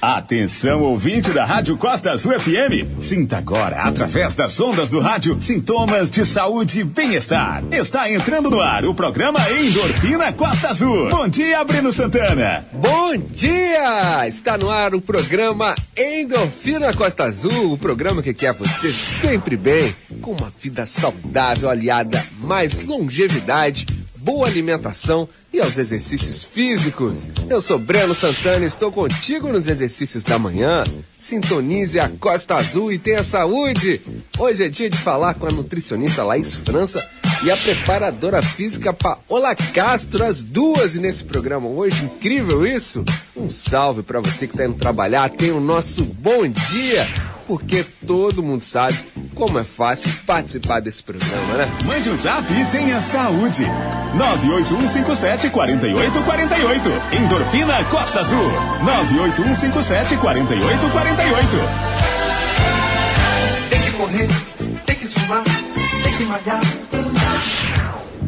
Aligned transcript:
Atenção, 0.00 0.82
ouvinte 0.82 1.30
da 1.30 1.46
Rádio 1.46 1.76
Costa 1.78 2.12
Azul 2.12 2.38
FM. 2.38 3.00
Sinta 3.00 3.38
agora, 3.38 3.76
através 3.76 4.34
das 4.34 4.60
ondas 4.60 4.90
do 4.90 5.00
rádio, 5.00 5.40
sintomas 5.40 6.10
de 6.10 6.26
saúde 6.26 6.80
e 6.80 6.84
bem-estar. 6.84 7.64
Está 7.72 8.10
entrando 8.10 8.50
no 8.50 8.60
ar 8.60 8.84
o 8.84 8.94
programa 8.94 9.38
Endorfina 9.50 10.32
Costa 10.34 10.68
Azul. 10.68 11.08
Bom 11.08 11.26
dia, 11.26 11.64
Breno 11.64 11.92
Santana. 11.92 12.66
Bom 12.74 13.16
dia! 13.16 14.28
Está 14.28 14.58
no 14.58 14.70
ar 14.70 14.94
o 14.94 15.00
programa 15.00 15.74
Endorfina 15.96 16.92
Costa 16.92 17.24
Azul, 17.24 17.72
o 17.72 17.78
programa 17.78 18.22
que 18.22 18.34
quer 18.34 18.52
você 18.52 18.92
sempre 18.92 19.56
bem, 19.56 19.96
com 20.20 20.32
uma 20.32 20.52
vida 20.60 20.84
saudável 20.86 21.70
aliada 21.70 22.22
mais 22.38 22.84
longevidade 22.84 23.86
boa 24.26 24.48
alimentação 24.48 25.28
e 25.52 25.60
aos 25.60 25.78
exercícios 25.78 26.42
físicos. 26.42 27.28
Eu 27.48 27.60
sou 27.60 27.78
Breno 27.78 28.12
Santana 28.12 28.64
e 28.64 28.66
estou 28.66 28.90
contigo 28.90 29.52
nos 29.52 29.68
exercícios 29.68 30.24
da 30.24 30.36
manhã. 30.36 30.82
Sintonize 31.16 32.00
a 32.00 32.08
Costa 32.08 32.56
Azul 32.56 32.90
e 32.90 32.98
tenha 32.98 33.22
saúde. 33.22 34.00
Hoje 34.36 34.64
é 34.64 34.68
dia 34.68 34.90
de 34.90 34.98
falar 34.98 35.34
com 35.34 35.46
a 35.46 35.52
nutricionista 35.52 36.24
Laís 36.24 36.56
França 36.56 37.08
e 37.44 37.52
a 37.52 37.56
preparadora 37.56 38.42
física 38.42 38.92
Paola 38.92 39.54
Castro, 39.54 40.24
as 40.24 40.42
duas 40.42 40.96
nesse 40.96 41.24
programa 41.24 41.68
hoje. 41.68 42.04
Incrível 42.04 42.66
isso? 42.66 43.04
Um 43.36 43.48
salve 43.48 44.02
para 44.02 44.18
você 44.18 44.48
que 44.48 44.54
está 44.54 44.66
indo 44.66 44.74
trabalhar. 44.74 45.28
Tenha 45.28 45.54
o 45.54 45.60
nosso 45.60 46.02
bom 46.02 46.48
dia 46.48 47.06
porque 47.46 47.86
todo 48.04 48.42
mundo 48.42 48.62
sabe 48.62 48.98
como 49.36 49.58
é 49.58 49.64
fácil 49.64 50.10
participar 50.26 50.80
desse 50.80 51.02
programa, 51.02 51.58
né? 51.58 51.68
Mande 51.84 52.08
um 52.08 52.16
zap 52.16 52.50
e 52.50 52.64
tenha 52.66 53.02
saúde. 53.02 53.66
98157 54.14 55.50
4848. 55.50 56.88
Endorfina 57.12 57.84
Costa 57.84 58.20
Azul. 58.20 58.50
98157 58.82 60.16
4848. 60.16 61.48
Tem 63.68 63.82
que 63.82 63.90
correr, 63.92 64.28
tem 64.86 64.96
que 64.96 65.06
suar, 65.06 65.44
tem 66.02 66.16
que 66.16 66.24
malhar. 66.24 66.62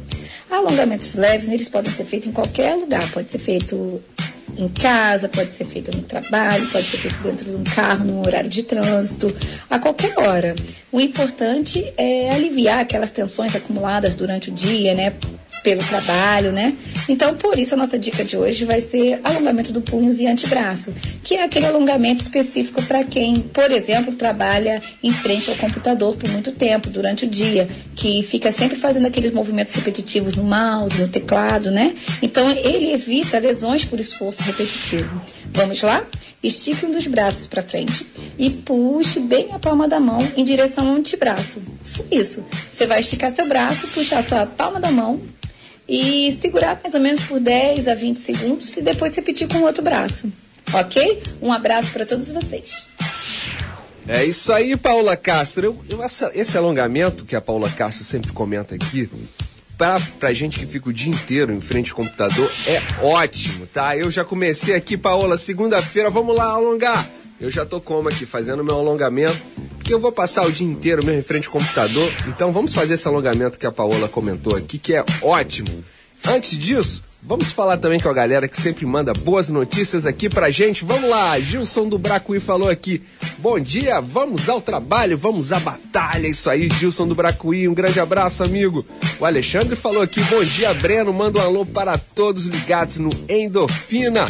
Alongamentos 0.49 1.15
leves, 1.15 1.49
eles 1.49 1.67
podem 1.67 1.91
ser 1.91 2.05
feitos 2.05 2.29
em 2.29 2.31
qualquer 2.31 2.75
lugar, 2.75 3.05
pode 3.11 3.29
ser 3.29 3.39
feito 3.39 4.01
em 4.59 4.67
casa, 4.67 5.29
pode 5.29 5.53
ser 5.53 5.65
feito 5.65 5.95
no 5.95 6.03
trabalho, 6.03 6.67
pode 6.67 6.85
ser 6.85 6.97
feito 6.97 7.19
dentro 7.21 7.49
de 7.49 7.55
um 7.55 7.63
carro, 7.63 8.05
num 8.05 8.19
horário 8.21 8.49
de 8.49 8.63
trânsito, 8.63 9.33
a 9.69 9.79
qualquer 9.79 10.19
hora. 10.19 10.55
O 10.91 10.99
importante 10.99 11.93
é 11.97 12.31
aliviar 12.31 12.79
aquelas 12.79 13.11
tensões 13.11 13.55
acumuladas 13.55 14.15
durante 14.15 14.49
o 14.49 14.53
dia, 14.53 14.93
né? 14.93 15.13
Pelo 15.63 15.83
trabalho, 15.83 16.51
né? 16.51 16.73
Então, 17.07 17.35
por 17.35 17.57
isso, 17.57 17.73
a 17.73 17.77
nossa 17.77 17.97
dica 17.97 18.23
de 18.23 18.37
hoje 18.37 18.65
vai 18.65 18.81
ser 18.81 19.19
alongamento 19.23 19.73
do 19.73 19.81
punhos 19.81 20.19
e 20.19 20.27
antebraço, 20.27 20.93
que 21.23 21.35
é 21.35 21.43
aquele 21.43 21.65
alongamento 21.65 22.21
específico 22.21 22.81
para 22.83 23.03
quem, 23.03 23.41
por 23.41 23.71
exemplo, 23.71 24.13
trabalha 24.13 24.81
em 25.03 25.11
frente 25.11 25.49
ao 25.49 25.57
computador 25.57 26.15
por 26.15 26.29
muito 26.29 26.51
tempo, 26.51 26.89
durante 26.89 27.25
o 27.25 27.27
dia, 27.27 27.67
que 27.95 28.21
fica 28.23 28.51
sempre 28.51 28.77
fazendo 28.77 29.07
aqueles 29.07 29.31
movimentos 29.31 29.73
repetitivos 29.73 30.35
no 30.35 30.43
mouse, 30.43 30.99
no 30.99 31.07
teclado, 31.07 31.71
né? 31.71 31.93
Então, 32.21 32.49
ele 32.51 32.91
evita 32.91 33.39
lesões 33.39 33.83
por 33.83 33.99
esforço 33.99 34.43
repetitivo. 34.43 35.21
Vamos 35.53 35.81
lá? 35.81 36.05
Estique 36.41 36.85
um 36.85 36.91
dos 36.91 37.05
braços 37.07 37.47
para 37.47 37.61
frente 37.61 38.05
e 38.37 38.49
puxe 38.49 39.19
bem 39.19 39.51
a 39.51 39.59
palma 39.59 39.87
da 39.87 39.99
mão 39.99 40.19
em 40.37 40.43
direção 40.43 40.87
ao 40.87 40.95
antebraço. 40.95 41.61
Isso. 42.09 42.43
Você 42.71 42.87
vai 42.87 42.99
esticar 42.99 43.33
seu 43.33 43.47
braço, 43.47 43.87
puxar 43.87 44.23
sua 44.23 44.45
palma 44.45 44.79
da 44.79 44.91
mão 44.91 45.21
e 45.89 46.31
segurar 46.31 46.79
mais 46.81 46.93
ou 46.93 47.01
menos 47.01 47.23
por 47.23 47.39
10 47.39 47.87
a 47.87 47.95
20 47.95 48.15
segundos 48.17 48.77
e 48.77 48.81
depois 48.81 49.15
repetir 49.15 49.47
com 49.47 49.57
o 49.57 49.63
outro 49.63 49.83
braço. 49.83 50.31
Ok? 50.71 51.23
Um 51.41 51.51
abraço 51.51 51.91
para 51.91 52.05
todos 52.05 52.31
vocês. 52.31 52.87
É 54.07 54.23
isso 54.23 54.53
aí, 54.53 54.77
Paula 54.77 55.17
Castro. 55.17 55.65
Eu, 55.65 55.97
eu, 55.97 56.03
essa, 56.03 56.31
esse 56.35 56.55
alongamento 56.55 57.25
que 57.25 57.35
a 57.35 57.41
Paula 57.41 57.69
Castro 57.69 58.05
sempre 58.05 58.31
comenta 58.31 58.75
aqui, 58.75 59.09
pra, 59.77 59.99
pra 60.19 60.31
gente 60.31 60.59
que 60.59 60.65
fica 60.65 60.89
o 60.89 60.93
dia 60.93 61.11
inteiro 61.11 61.51
em 61.51 61.61
frente 61.61 61.89
ao 61.91 61.97
computador, 61.97 62.51
é 62.67 62.81
ótimo, 63.03 63.65
tá? 63.65 63.97
Eu 63.97 64.11
já 64.11 64.23
comecei 64.23 64.75
aqui, 64.75 64.95
Paola, 64.95 65.37
segunda-feira, 65.37 66.09
vamos 66.09 66.35
lá 66.35 66.51
alongar. 66.51 67.07
Eu 67.39 67.49
já 67.49 67.65
tô 67.65 67.79
como 67.79 68.09
aqui, 68.09 68.25
fazendo 68.25 68.65
meu 68.65 68.75
alongamento, 68.75 69.37
porque 69.77 69.93
eu 69.93 69.99
vou 69.99 70.11
passar 70.11 70.45
o 70.45 70.51
dia 70.51 70.67
inteiro 70.67 71.03
mesmo 71.05 71.19
em 71.19 71.23
frente 71.23 71.47
ao 71.47 71.53
computador. 71.53 72.11
Então 72.27 72.51
vamos 72.51 72.73
fazer 72.73 72.95
esse 72.95 73.07
alongamento 73.07 73.57
que 73.57 73.65
a 73.65 73.71
Paola 73.71 74.09
comentou 74.09 74.57
aqui, 74.57 74.77
que 74.77 74.93
é 74.93 75.05
ótimo. 75.21 75.83
Antes 76.27 76.57
disso, 76.57 77.01
vamos 77.23 77.53
falar 77.53 77.77
também 77.77 77.97
com 77.97 78.09
a 78.09 78.13
galera 78.13 78.45
que 78.45 78.59
sempre 78.61 78.85
manda 78.85 79.13
boas 79.13 79.47
notícias 79.47 80.05
aqui 80.05 80.29
pra 80.29 80.49
gente. 80.49 80.83
Vamos 80.83 81.09
lá, 81.09 81.39
Gilson 81.39 81.87
do 81.87 81.97
Bracuí 81.97 82.41
falou 82.41 82.69
aqui. 82.69 83.01
Bom 83.37 83.57
dia, 83.57 84.01
vamos 84.01 84.49
ao 84.49 84.59
trabalho, 84.59 85.17
vamos 85.17 85.53
à 85.53 85.61
batalha. 85.61 86.27
Isso 86.27 86.49
aí, 86.49 86.67
Gilson 86.67 87.07
do 87.07 87.15
Bracuí, 87.15 87.69
um 87.69 87.73
grande 87.73 88.01
abraço, 88.01 88.43
amigo. 88.43 88.85
O 89.17 89.25
Alexandre 89.25 89.77
falou 89.77 90.01
aqui, 90.01 90.21
bom 90.23 90.43
dia, 90.43 90.73
Breno, 90.73 91.13
manda 91.13 91.39
um 91.39 91.43
alô 91.43 91.65
para 91.65 91.97
todos 91.97 92.47
ligados 92.47 92.97
no 92.97 93.11
Endorfina. 93.29 94.27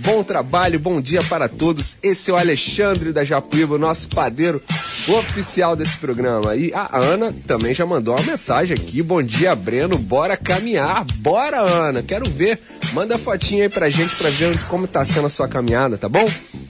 Bom 0.00 0.22
trabalho, 0.22 0.78
bom 0.78 1.00
dia 1.00 1.22
para 1.24 1.48
todos. 1.48 1.98
Esse 2.02 2.30
é 2.30 2.34
o 2.34 2.36
Alexandre 2.36 3.12
da 3.12 3.24
Japuíba, 3.24 3.76
nosso 3.76 4.08
padeiro 4.08 4.62
oficial 5.08 5.74
desse 5.74 5.98
programa. 5.98 6.54
E 6.54 6.72
a 6.72 6.96
Ana 6.96 7.34
também 7.46 7.74
já 7.74 7.84
mandou 7.84 8.14
uma 8.14 8.22
mensagem 8.22 8.76
aqui. 8.76 9.02
Bom 9.02 9.20
dia, 9.20 9.56
Breno. 9.56 9.98
Bora 9.98 10.36
caminhar. 10.36 11.04
Bora, 11.16 11.58
Ana. 11.58 12.00
Quero 12.00 12.28
ver. 12.30 12.60
Manda 12.92 13.18
fotinha 13.18 13.64
aí 13.64 13.68
pra 13.68 13.88
gente 13.88 14.14
pra 14.14 14.30
ver 14.30 14.62
como 14.66 14.86
tá 14.86 15.04
sendo 15.04 15.26
a 15.26 15.30
sua 15.30 15.48
caminhada, 15.48 15.98
tá 15.98 16.08
bom? 16.08 16.26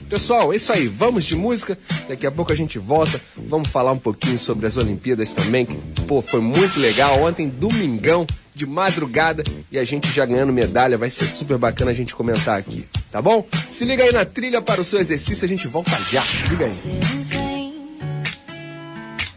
Pessoal, 0.09 0.51
é 0.51 0.55
isso 0.55 0.73
aí. 0.73 0.87
Vamos 0.87 1.23
de 1.25 1.35
música. 1.35 1.77
Daqui 2.07 2.25
a 2.25 2.31
pouco 2.31 2.51
a 2.51 2.55
gente 2.55 2.79
volta. 2.79 3.21
Vamos 3.37 3.69
falar 3.69 3.91
um 3.91 3.99
pouquinho 3.99 4.37
sobre 4.37 4.65
as 4.65 4.75
Olimpíadas 4.75 5.33
também, 5.33 5.65
que, 5.65 5.75
pô, 6.07 6.21
foi 6.21 6.41
muito 6.41 6.79
legal. 6.79 7.21
Ontem, 7.21 7.47
domingão, 7.47 8.25
de 8.55 8.65
madrugada, 8.65 9.43
e 9.71 9.77
a 9.77 9.83
gente 9.83 10.11
já 10.11 10.25
ganhando 10.25 10.51
medalha. 10.51 10.97
Vai 10.97 11.09
ser 11.09 11.27
super 11.27 11.57
bacana 11.57 11.91
a 11.91 11.93
gente 11.93 12.15
comentar 12.15 12.57
aqui, 12.57 12.85
tá 13.11 13.21
bom? 13.21 13.45
Se 13.69 13.85
liga 13.85 14.03
aí 14.03 14.11
na 14.11 14.25
trilha 14.25 14.61
para 14.61 14.81
o 14.81 14.83
seu 14.83 14.99
exercício. 14.99 15.45
A 15.45 15.47
gente 15.47 15.67
volta 15.67 15.91
já. 16.11 16.23
Se 16.23 16.47
liga 16.47 16.65
aí. 16.65 16.73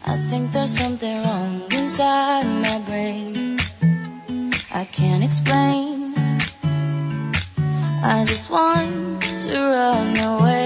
I 0.05 0.17
think 0.29 0.51
there's 0.51 0.71
something 0.71 1.21
wrong 1.21 1.63
inside 1.71 2.45
my 2.45 2.79
brain. 2.85 3.57
I 4.71 4.85
can't 4.91 5.23
explain. 5.23 6.13
I 8.03 8.25
just 8.25 8.49
want 8.49 9.21
to 9.21 9.53
run 9.53 10.17
away. 10.17 10.62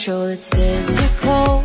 Control, 0.00 0.28
it's 0.28 0.48
physical. 0.48 1.62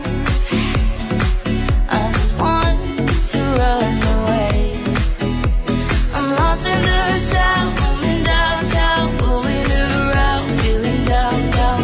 I 1.88 2.12
just 2.12 2.38
want 2.38 3.08
to 3.32 3.40
run 3.62 3.96
away. 4.16 4.84
I'm 6.16 6.28
lost 6.36 6.66
in 6.68 6.82
the 6.82 7.00
coming 7.80 8.24
downtown, 8.24 9.18
going 9.20 9.68
around, 9.84 10.48
feeling 10.60 11.04
down, 11.06 11.40
down. 11.58 11.84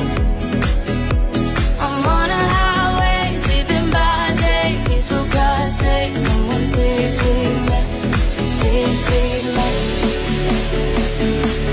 I'm 1.86 2.06
on 2.20 2.30
a 2.30 2.44
highway, 2.58 3.24
sleeping 3.46 3.88
by 3.90 4.36
day, 4.46 4.72
someone 5.00 6.66
save, 6.66 7.14
save 7.14 7.62
me, 7.70 7.82
save, 8.60 8.98
save 9.08 9.48
me. 9.56 9.68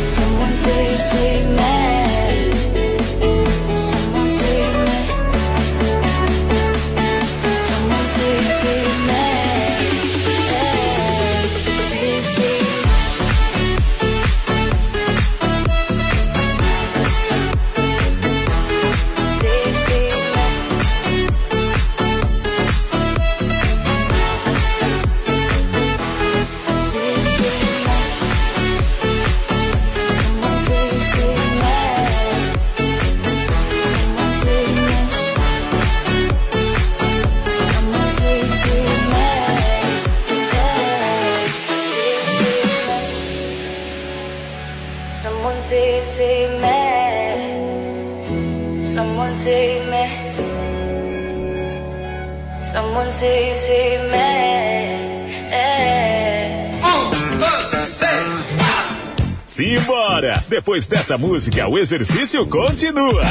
Someone 0.07 0.55
save, 0.55 1.01
save 1.03 1.49
me. 1.57 1.68
Depois 60.69 60.87
dessa 60.87 61.17
música, 61.17 61.67
o 61.67 61.79
exercício 61.79 62.47
continua. 62.47 63.25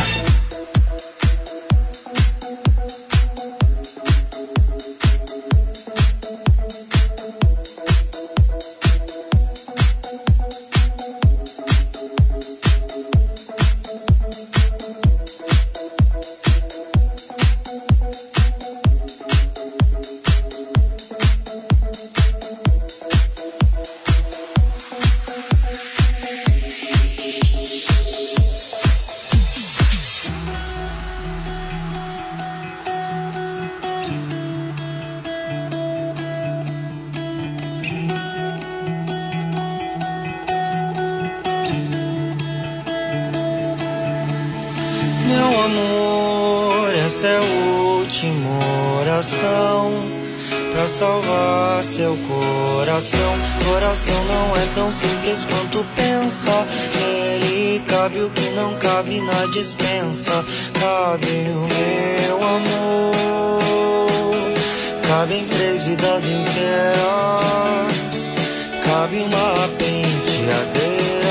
Amor, 45.67 46.95
essa 46.95 47.27
é 47.27 47.37
a 47.37 47.41
última 47.41 48.99
oração 49.01 49.91
pra 50.71 50.87
salvar 50.87 51.83
seu 51.83 52.17
coração. 52.27 53.33
Coração 53.67 54.23
não 54.25 54.55
é 54.55 54.65
tão 54.73 54.91
simples 54.91 55.45
quanto 55.45 55.85
pensa. 55.95 56.65
Nele 56.99 57.83
cabe 57.87 58.21
o 58.21 58.29
que 58.29 58.49
não 58.51 58.75
cabe 58.75 59.21
na 59.21 59.45
dispensa. 59.47 60.45
Cabe 60.79 61.49
o 61.49 61.67
meu 61.75 62.37
amor, 62.55 63.13
cabem 65.07 65.47
três 65.47 65.81
vidas 65.83 66.23
inteiras. 66.25 67.07
Cabe 68.85 69.17
uma 69.17 69.67
penteadeira, 69.77 71.26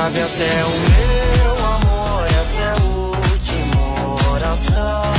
Sabe 0.00 0.22
até 0.22 0.64
o 0.64 0.70
meu 0.88 1.52
amor, 1.66 2.24
essa 2.26 2.58
é 2.62 2.70
a 2.70 2.76
última 2.82 4.32
oração 4.32 5.12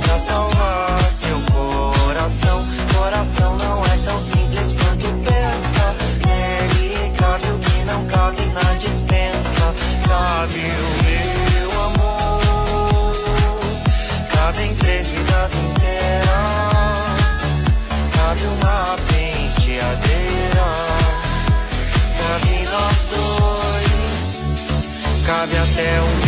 pra 0.00 0.18
salvar 0.18 0.98
seu 1.12 1.40
coração. 1.52 2.66
Coração 2.92 3.56
não 3.56 3.84
é 3.84 3.96
tão 4.04 4.18
simples 4.18 4.74
quanto 4.74 5.06
pensa. 5.22 5.94
Nele 6.26 7.12
cabe 7.16 7.46
o 7.46 7.58
que 7.60 7.84
não 7.84 8.04
cabe 8.06 8.44
na 8.46 8.74
dispensa. 8.78 9.72
Cabe 10.08 10.58
o 10.58 10.90
meu 11.04 11.70
amor, 11.84 13.12
cabem 14.32 14.74
três 14.74 15.06
vidas 15.06 15.52
inteiras. 15.54 16.32
Cabe 18.12 18.42
uma 18.60 18.96
cabe 25.26 25.56
até 25.56 26.00
meu 26.00 26.23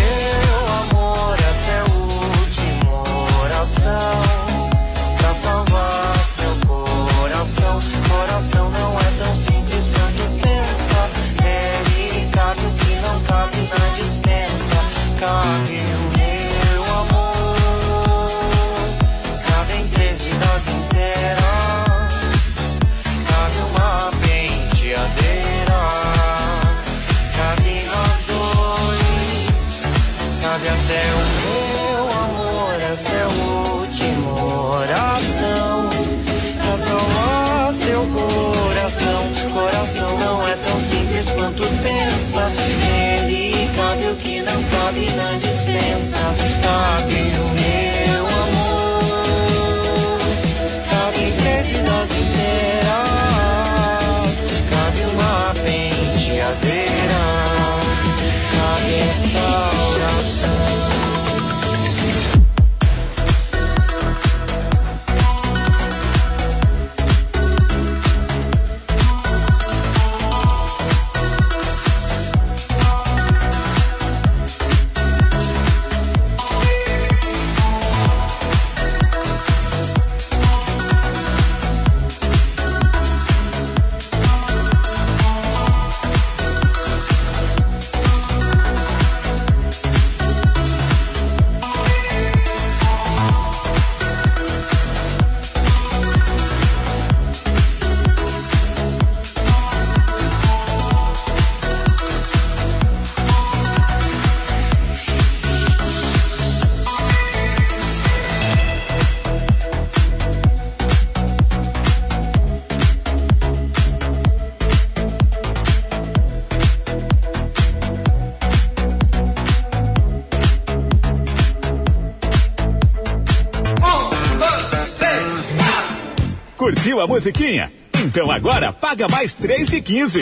musiquinha? 127.16 127.72
Então 128.04 128.30
agora 128.30 128.72
paga 128.74 129.08
mais 129.08 129.32
3 129.32 129.68
de 129.68 129.80
15. 129.80 130.20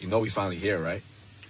You 0.00 0.08
know 0.08 0.22
we 0.22 0.30
finally 0.30 0.56
here, 0.56 0.78
right? 0.78 1.02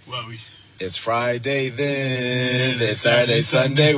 Well, 0.07 0.25
we... 0.27 0.39
It's 0.79 0.97
Friday 0.97 1.69
then, 1.69 2.81
it's 2.81 3.01
Saturday, 3.01 3.41
Sunday. 3.41 3.93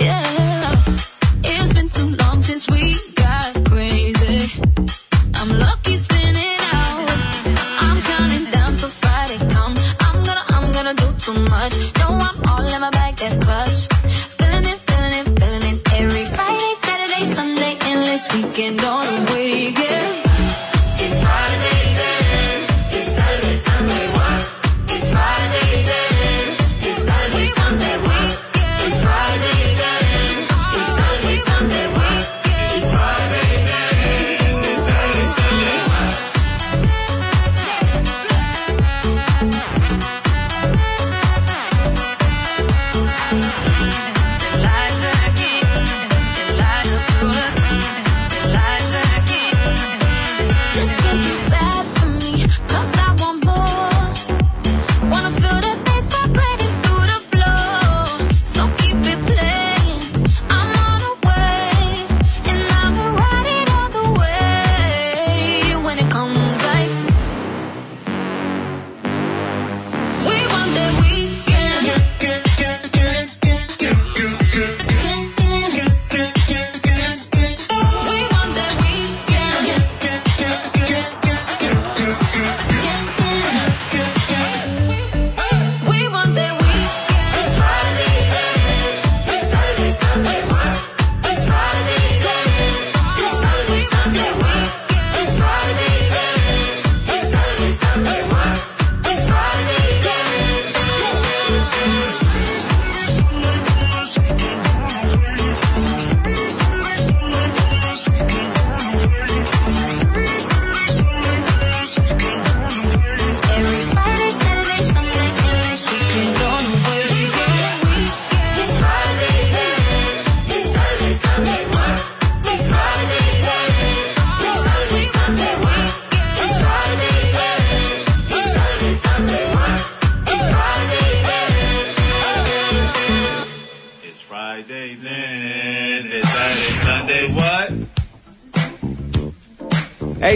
Yeah, 0.00 0.27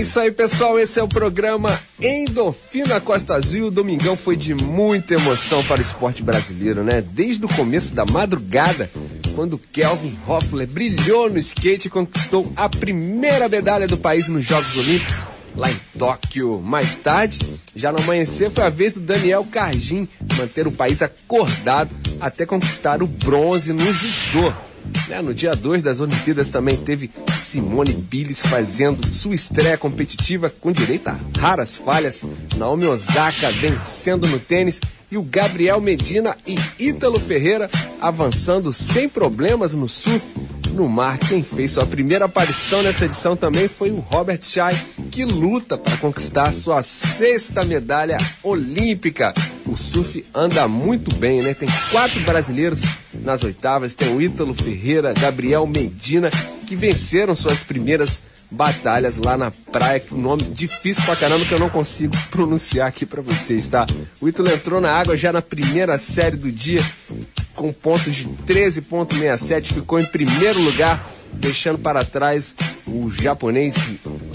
isso 0.03 0.19
aí, 0.19 0.33
pessoal. 0.33 0.81
Esse 0.81 0.99
é 0.99 1.03
o 1.03 1.07
programa 1.07 1.79
Endorfina 2.01 3.01
Costa 3.01 3.35
Azul. 3.35 3.69
O 3.69 3.71
domingão 3.71 4.17
foi 4.17 4.37
de 4.37 4.53
muita 4.53 5.15
emoção 5.15 5.65
para 5.65 5.79
o 5.79 5.81
esporte 5.81 6.25
brasileiro, 6.25 6.83
né? 6.83 7.01
Desde 7.01 7.45
o 7.45 7.49
começo 7.49 7.95
da 7.95 8.05
madrugada, 8.05 8.91
quando 9.37 9.57
Kelvin 9.57 10.19
Hoffler 10.27 10.67
brilhou 10.67 11.31
no 11.31 11.39
skate 11.39 11.87
e 11.87 11.91
conquistou 11.91 12.53
a 12.57 12.69
primeira 12.69 13.49
medalha 13.49 13.87
do 13.87 13.97
país 13.97 14.29
nos 14.29 14.45
Jogos 14.45 14.77
Olímpicos, 14.77 15.25
lá 15.55 15.71
em 15.71 15.81
Tóquio. 15.97 16.61
Mais 16.61 16.97
tarde, 16.97 17.39
já 17.75 17.93
no 17.93 17.99
amanhecer, 18.01 18.51
foi 18.51 18.65
a 18.65 18.71
vez 18.71 18.95
do 18.95 19.01
Daniel 19.01 19.47
Cargin 19.49 20.09
manter 20.37 20.67
o 20.67 20.73
país 20.73 21.01
acordado 21.01 21.91
até 22.21 22.45
conquistar 22.45 23.05
o 23.05 23.07
bronze 23.07 23.73
no 23.73 23.93
judô. 23.93 24.53
Né, 25.09 25.21
No 25.21 25.35
dia 25.35 25.55
2 25.55 25.83
das 25.83 26.01
Olimpíadas 26.01 26.51
também 26.51 26.77
teve 26.77 27.11
Simone 27.37 27.93
Biles 27.93 28.41
fazendo 28.41 29.07
sua 29.13 29.35
estreia 29.35 29.77
competitiva 29.77 30.49
com 30.61 30.73
direito 30.73 31.09
a 31.09 31.19
raras 31.39 31.77
falhas. 31.77 32.25
Naomi 32.57 32.87
Osaka 32.87 33.51
vencendo 33.53 34.27
no 34.29 34.39
tênis 34.39 34.81
e 35.11 35.17
o 35.17 35.23
Gabriel 35.23 35.81
Medina 35.81 36.37
e 36.47 36.57
Ítalo 36.79 37.21
Ferreira 37.21 37.71
avançando 38.01 38.73
sem 38.73 39.09
problemas 39.09 39.75
no 39.75 39.89
surf. 39.89 40.23
No 40.73 40.89
mar, 40.89 41.19
quem 41.19 41.43
fez 41.43 41.73
sua 41.73 41.85
primeira 41.85 42.25
aparição 42.25 42.83
nessa 42.83 43.05
edição 43.05 43.37
também 43.37 43.69
foi 43.69 43.91
o 43.91 43.97
Robert 43.97 44.43
Shai, 44.43 44.75
que 45.11 45.23
luta 45.23 45.77
para 45.77 45.99
conquistar 45.99 46.51
sua 46.51 46.83
sexta 46.83 47.63
medalha 47.63 48.17
olímpica. 48.43 49.35
O 49.67 49.77
surf 49.77 50.25
anda 50.35 50.67
muito 50.67 51.15
bem, 51.17 51.43
né? 51.43 51.53
Tem 51.53 51.69
quatro 51.91 52.21
brasileiros 52.23 52.83
nas 53.13 53.43
oitavas, 53.43 53.95
tem 53.95 54.17
o 54.17 54.23
Ítalo 54.23 54.55
Ferreira, 54.55 55.13
Gabriel 55.13 55.67
Medina, 55.67 56.31
que 56.67 56.75
venceram 56.75 57.35
suas 57.35 57.63
primeiras 57.63 58.23
batalhas 58.53 59.17
lá 59.17 59.37
na 59.37 59.51
praia, 59.51 59.99
que 59.99 60.15
o 60.15 60.19
nome 60.19 60.43
difícil 60.43 61.03
pra 61.05 61.17
caramba 61.17 61.45
que 61.45 61.53
eu 61.53 61.59
não 61.59 61.71
consigo 61.71 62.15
pronunciar 62.31 62.87
aqui 62.87 63.07
pra 63.07 63.23
vocês, 63.23 63.69
tá? 63.69 63.87
O 64.21 64.29
Ítalo 64.29 64.51
entrou 64.51 64.81
na 64.81 64.93
água 64.93 65.17
já 65.17 65.33
na 65.33 65.43
primeira 65.43 65.99
série 65.99 66.37
do 66.37 66.53
dia, 66.53 66.85
com 67.55 67.73
pontos 67.73 68.15
de 68.15 68.29
13.67, 68.47 69.73
ficou 69.73 69.99
em 69.99 70.05
primeiro 70.05 70.61
lugar, 70.61 71.11
deixando 71.33 71.79
para 71.79 72.05
trás 72.05 72.55
o 72.87 73.11
japonês 73.11 73.75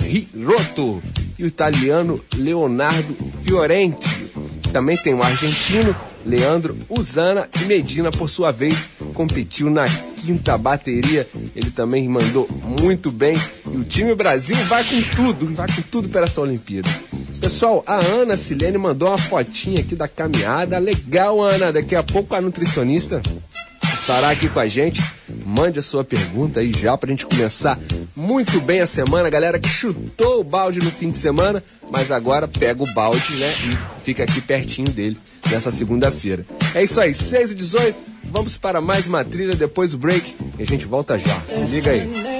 Hiroto 0.04 1.02
e 1.38 1.44
o 1.44 1.48
italiano 1.48 2.24
Leonardo 2.36 3.16
Fiorenti. 3.44 4.32
Também 4.72 4.98
tem 4.98 5.14
o 5.14 5.24
argentino 5.24 5.96
Leandro 6.26 6.78
Usana 6.90 7.48
e 7.62 7.66
Medina, 7.66 8.12
por 8.12 8.30
sua 8.30 8.52
vez, 8.52 8.90
competiu 9.14 9.70
na 9.70 9.86
quinta 10.16 10.58
bateria. 10.58 11.28
Ele 11.56 11.72
também 11.72 12.08
mandou 12.08 12.48
muito 12.64 13.10
bem. 13.10 13.36
E 13.72 13.78
o 13.78 13.84
time 13.84 14.16
Brasil 14.16 14.56
vai 14.66 14.84
com 14.84 15.02
tudo, 15.16 15.54
vai 15.54 15.68
com 15.68 15.82
tudo 15.84 16.10
para 16.10 16.26
essa 16.26 16.42
Olimpíada. 16.42 16.90
Pessoal, 17.40 17.84
a 17.86 17.96
Ana 17.96 18.36
Silene 18.36 18.78
mandou 18.78 19.10
uma 19.10 19.18
fotinha 19.18 19.82
aqui 19.82 19.96
da 19.96 20.08
caminhada. 20.08 20.78
Legal, 20.78 21.42
Ana. 21.42 21.72
Daqui 21.72 21.96
a 21.96 22.04
pouco 22.04 22.34
a 22.34 22.42
nutricionista 22.42 23.22
estará 23.94 24.32
aqui 24.32 24.50
com 24.50 24.60
a 24.60 24.68
gente. 24.68 25.04
Mande 25.46 25.80
a 25.80 25.82
sua 25.82 26.04
pergunta 26.04 26.60
aí 26.60 26.74
já 26.74 26.98
pra 26.98 27.10
gente 27.10 27.26
começar 27.26 27.80
muito 28.16 28.60
bem 28.62 28.82
a 28.82 28.88
semana. 28.88 29.30
Galera 29.30 29.60
que 29.60 29.70
chutou 29.70 30.42
o 30.42 30.44
balde 30.44 30.80
no 30.80 30.92
fim 30.92 31.12
de 31.12 31.18
semana, 31.18 31.64
mas 31.92 32.12
agora 32.12 32.48
pega 32.48 32.82
o 32.82 32.94
balde, 32.94 33.36
né? 33.36 33.54
E 33.66 34.04
fica 34.04 34.24
aqui 34.24 34.42
pertinho 34.42 34.90
dele 34.90 35.18
nessa 35.50 35.72
segunda-feira. 35.72 36.46
É 36.74 36.84
isso 36.84 37.00
aí, 37.00 37.14
6 37.14 37.52
e 37.52 37.56
18 37.56 38.18
Vamos 38.30 38.58
para 38.58 38.82
mais 38.82 39.08
uma 39.08 39.24
trilha 39.24 39.56
depois 39.56 39.92
do 39.92 39.98
break 39.98 40.36
e 40.60 40.62
a 40.62 40.66
gente 40.66 40.86
volta 40.86 41.18
já. 41.18 41.42
Liga 41.70 41.92
aí. 41.92 42.37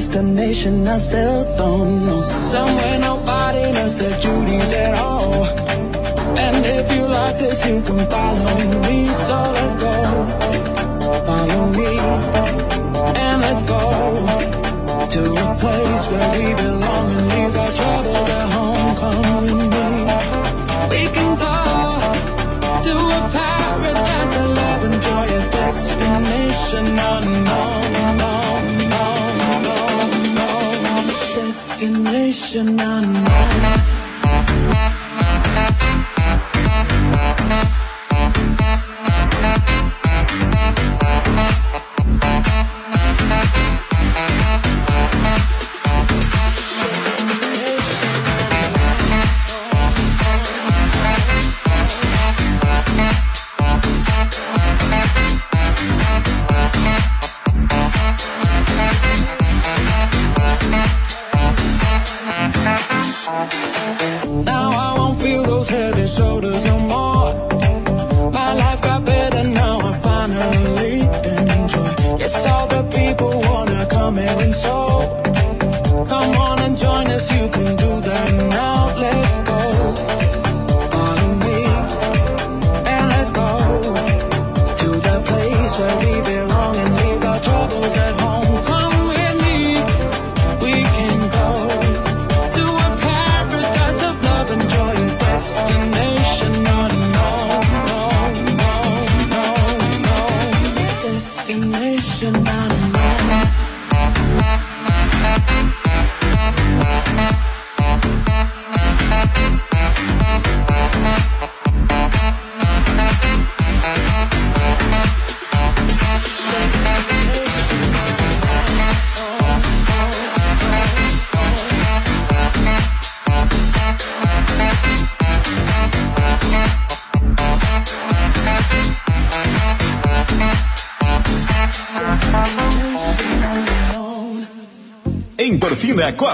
Destination 0.00 0.88
I 0.88 0.96
still 0.96 1.44
don't 1.58 2.06
know. 2.06 2.20
Somewhere 2.54 2.98
nobody 3.00 3.72
knows 3.72 3.96
their 3.98 4.16
duties 4.20 4.72
at 4.72 4.98
all. 4.98 5.44
And 6.38 6.56
if 6.64 6.92
you 6.94 7.04
like 7.06 7.38
this, 7.38 7.66
you 7.68 7.82
can 7.82 8.10
follow 8.10 8.56
me. 8.86 9.06
So 9.06 9.36
let's 9.56 9.76
go. 9.76 10.59
Go 13.70 13.82
to 15.14 15.22
a 15.46 15.48
place 15.62 16.04
where 16.10 16.28
we 16.34 16.46
belong 16.62 17.06
and 17.16 17.26
leave 17.32 17.54
our 17.62 17.72
troubles 17.78 18.28
at 18.38 18.46
home. 18.56 18.90
Come 19.00 19.28
with 19.42 19.62
me. 19.74 19.88
We 20.92 21.02
can 21.14 21.30
go 21.46 21.56
to 22.86 22.94
a 23.18 23.22
paradise 23.38 24.34
of 24.42 24.48
love, 24.58 24.82
enjoy 24.90 25.26
a 25.38 25.42
destination 25.58 26.86
unknown, 27.14 27.90
unknown, 28.08 28.64
unknown, 28.80 30.04
unknown, 30.10 31.06
destination 31.38 32.68
unknown. 32.80 33.89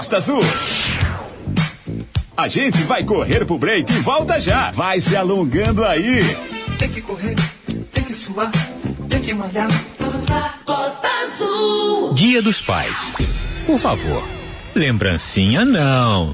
Costa 0.07 0.17
Azul. 0.17 0.39
A 2.37 2.47
gente 2.47 2.81
vai 2.83 3.03
correr 3.03 3.45
pro 3.45 3.57
break 3.57 3.91
e 3.91 3.99
volta 3.99 4.39
já. 4.39 4.71
Vai 4.71 5.01
se 5.01 5.17
alongando 5.17 5.83
aí. 5.83 6.21
Tem 6.79 6.87
que 6.87 7.01
correr, 7.01 7.35
tem 7.91 8.03
que 8.05 8.13
suar, 8.13 8.49
tem 9.09 9.19
que 9.19 9.33
malhar. 9.33 9.67
Costa 10.65 11.09
Azul. 11.25 12.13
Dia 12.13 12.41
dos 12.41 12.61
Pais. 12.61 13.11
Por 13.65 13.77
favor, 13.77 14.23
lembrancinha 14.73 15.65
não. 15.65 16.33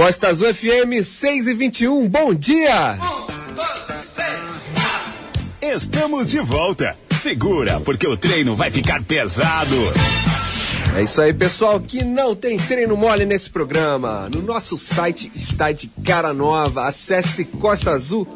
Costa 0.00 0.28
Azul 0.28 0.54
FM 0.54 1.04
6 1.04 1.46
e 1.48 1.52
21, 1.52 2.08
bom 2.08 2.32
dia! 2.32 2.96
Estamos 5.60 6.30
de 6.30 6.40
volta. 6.40 6.96
Segura, 7.22 7.78
porque 7.80 8.08
o 8.08 8.16
treino 8.16 8.56
vai 8.56 8.70
ficar 8.70 9.02
pesado. 9.04 9.76
É 10.96 11.02
isso 11.02 11.20
aí, 11.20 11.34
pessoal, 11.34 11.78
que 11.78 12.02
não 12.02 12.34
tem 12.34 12.56
treino 12.56 12.96
mole 12.96 13.26
nesse 13.26 13.50
programa. 13.50 14.26
No 14.30 14.40
nosso 14.40 14.78
site 14.78 15.30
está 15.34 15.70
de 15.70 15.88
cara 16.02 16.32
nova. 16.32 16.86
Acesse 16.86 17.44
costaazul.fm. 17.44 18.34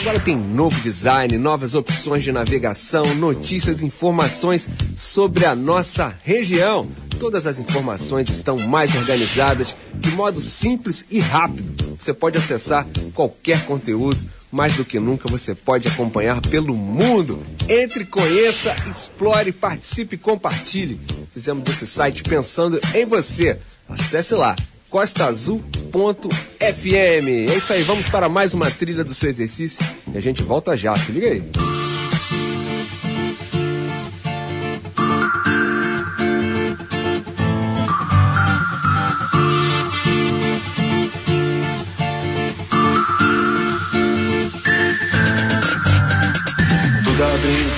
Agora 0.00 0.18
tem 0.18 0.34
novo 0.34 0.80
design, 0.80 1.36
novas 1.36 1.74
opções 1.74 2.24
de 2.24 2.32
navegação, 2.32 3.04
notícias, 3.16 3.82
informações 3.82 4.66
sobre 4.96 5.44
a 5.44 5.54
nossa 5.54 6.16
região. 6.24 6.88
Todas 7.20 7.46
as 7.46 7.58
informações 7.58 8.30
estão 8.30 8.56
mais 8.56 8.94
organizadas, 8.96 9.76
de 9.94 10.10
modo 10.12 10.40
simples 10.40 11.04
e 11.10 11.20
rápido. 11.20 11.94
Você 11.98 12.14
pode 12.14 12.38
acessar 12.38 12.86
qualquer 13.12 13.62
conteúdo 13.66 14.18
mais 14.50 14.74
do 14.74 14.86
que 14.86 14.98
nunca 14.98 15.28
você 15.28 15.54
pode 15.54 15.86
acompanhar 15.86 16.40
pelo 16.40 16.74
mundo. 16.74 17.44
Entre, 17.68 18.06
conheça, 18.06 18.74
explore, 18.88 19.52
participe 19.52 20.16
compartilhe. 20.16 20.98
Fizemos 21.34 21.68
esse 21.68 21.86
site 21.86 22.22
pensando 22.22 22.80
em 22.94 23.04
você. 23.04 23.58
Acesse 23.86 24.34
lá, 24.34 24.56
costaazul.fm. 24.88 26.30
É 26.72 27.54
isso 27.54 27.72
aí, 27.74 27.82
vamos 27.82 28.08
para 28.08 28.30
mais 28.30 28.54
uma 28.54 28.70
trilha 28.70 29.04
do 29.04 29.12
seu 29.12 29.28
exercício 29.28 29.84
e 30.10 30.16
a 30.16 30.22
gente 30.22 30.42
volta 30.42 30.74
já, 30.74 30.96
se 30.96 31.12
liga 31.12 31.28
aí. 31.28 31.79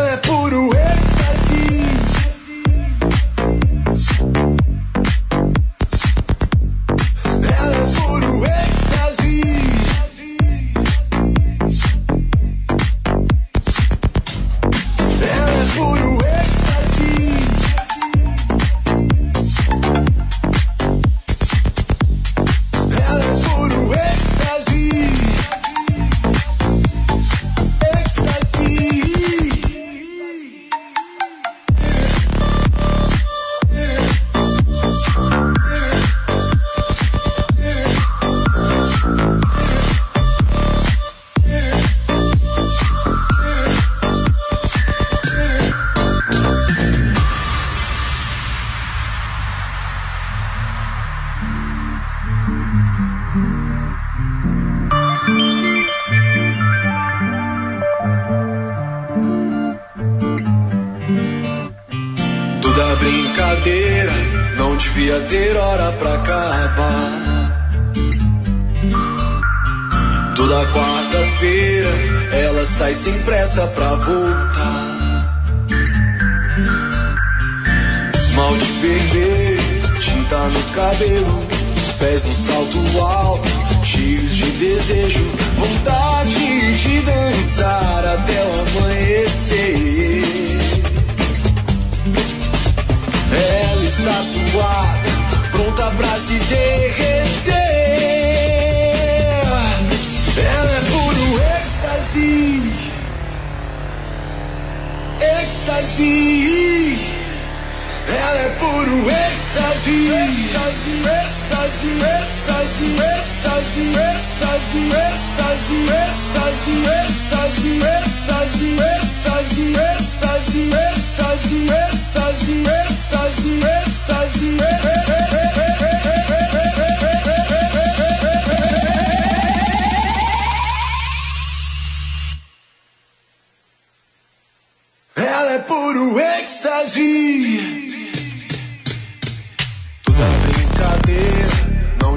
Ela 135.16 135.54
é 135.54 135.60
puro 135.60 136.20
êxtase. 136.20 137.79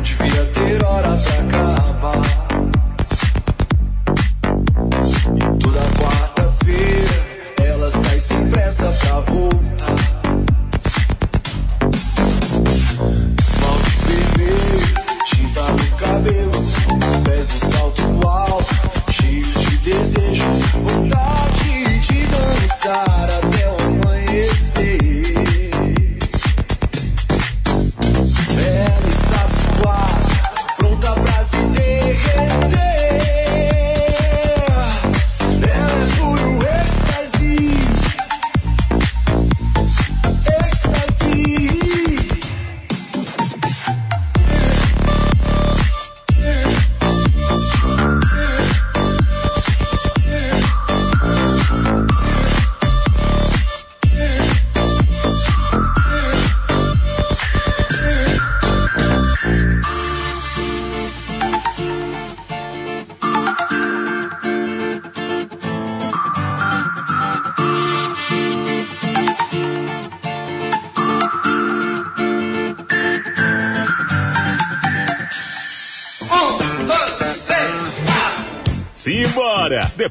devia 0.02 0.44
ter 0.46 0.84
hora 0.84 1.16
pra 1.16 1.44
cá. 1.44 1.71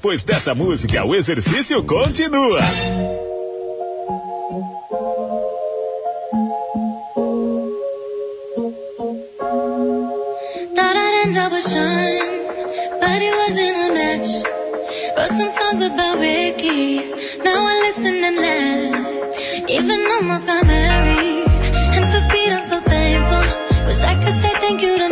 Depois 0.01 0.23
dessa 0.23 0.55
música, 0.55 1.05
o 1.05 1.13
exercício 1.13 1.83
continua. 1.83 2.59
Thought 10.73 10.97
I'd 10.97 11.27
end 11.27 11.37
up 11.37 11.51
with 11.51 11.69
Sean, 11.69 12.17
but 12.99 13.21
it 13.21 13.35
wasn't 13.45 13.77
a 13.77 13.93
match. 13.93 14.29
Wrote 15.15 15.33
some 15.37 15.49
songs 15.49 15.81
about 15.83 16.17
Ricky, 16.17 16.97
now 17.45 17.67
I 17.67 17.81
listen 17.85 18.23
and 18.23 18.37
laugh. 18.41 19.69
Even 19.69 20.01
almost 20.17 20.47
got 20.47 20.65
married, 20.65 21.45
and 21.93 22.05
for 22.09 22.27
Pete 22.27 22.51
I'm 22.51 22.63
so 22.63 22.79
thankful. 22.79 23.85
Wish 23.85 24.03
I 24.03 24.15
could 24.15 24.33
say 24.41 24.51
thank 24.61 24.81
you 24.81 24.97
to 24.97 25.10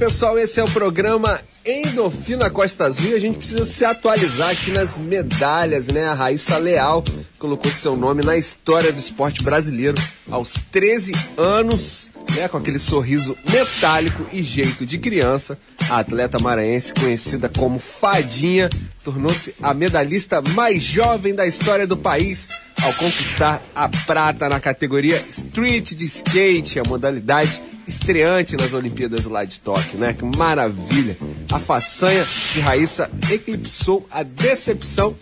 pessoal. 0.00 0.38
Esse 0.38 0.58
é 0.58 0.64
o 0.64 0.70
programa 0.70 1.42
Endorfina 1.62 2.48
Costa 2.48 2.86
Azul 2.86 3.10
e 3.10 3.14
a 3.14 3.18
gente 3.18 3.36
precisa 3.36 3.66
se 3.66 3.84
atualizar 3.84 4.48
aqui 4.48 4.70
nas 4.70 4.96
medalhas, 4.96 5.88
né? 5.88 6.06
A 6.06 6.14
Raíssa 6.14 6.56
Leal 6.56 7.04
colocou 7.38 7.70
seu 7.70 7.94
nome 7.94 8.22
na 8.24 8.34
história 8.34 8.90
do 8.90 8.98
esporte 8.98 9.42
brasileiro 9.42 10.00
aos 10.30 10.54
13 10.54 11.12
anos, 11.36 12.08
né? 12.34 12.48
Com 12.48 12.56
aquele 12.56 12.78
sorriso 12.78 13.36
metálico 13.52 14.24
e 14.32 14.42
jeito 14.42 14.86
de 14.86 14.96
criança. 14.96 15.58
A 15.90 15.98
atleta 15.98 16.38
maranhense, 16.38 16.94
conhecida 16.94 17.50
como 17.50 17.78
Fadinha, 17.78 18.70
tornou-se 19.04 19.54
a 19.62 19.74
medalhista 19.74 20.40
mais 20.40 20.82
jovem 20.82 21.34
da 21.34 21.46
história 21.46 21.86
do 21.86 21.96
país 21.96 22.48
ao 22.82 22.94
conquistar 22.94 23.62
a 23.74 23.86
prata 24.06 24.48
na 24.48 24.58
categoria 24.58 25.22
Street 25.28 25.92
de 25.92 26.06
Skate, 26.06 26.80
a 26.80 26.84
modalidade 26.84 27.60
estreante 27.90 28.56
nas 28.56 28.72
Olimpíadas 28.72 29.24
lá 29.24 29.44
de 29.44 29.60
Tóquio, 29.60 29.98
né? 29.98 30.12
Que 30.12 30.24
maravilha! 30.24 31.18
A 31.52 31.58
façanha 31.58 32.24
de 32.52 32.60
Raíssa 32.60 33.10
eclipsou 33.30 34.06
a 34.10 34.22
decepção 34.22 35.14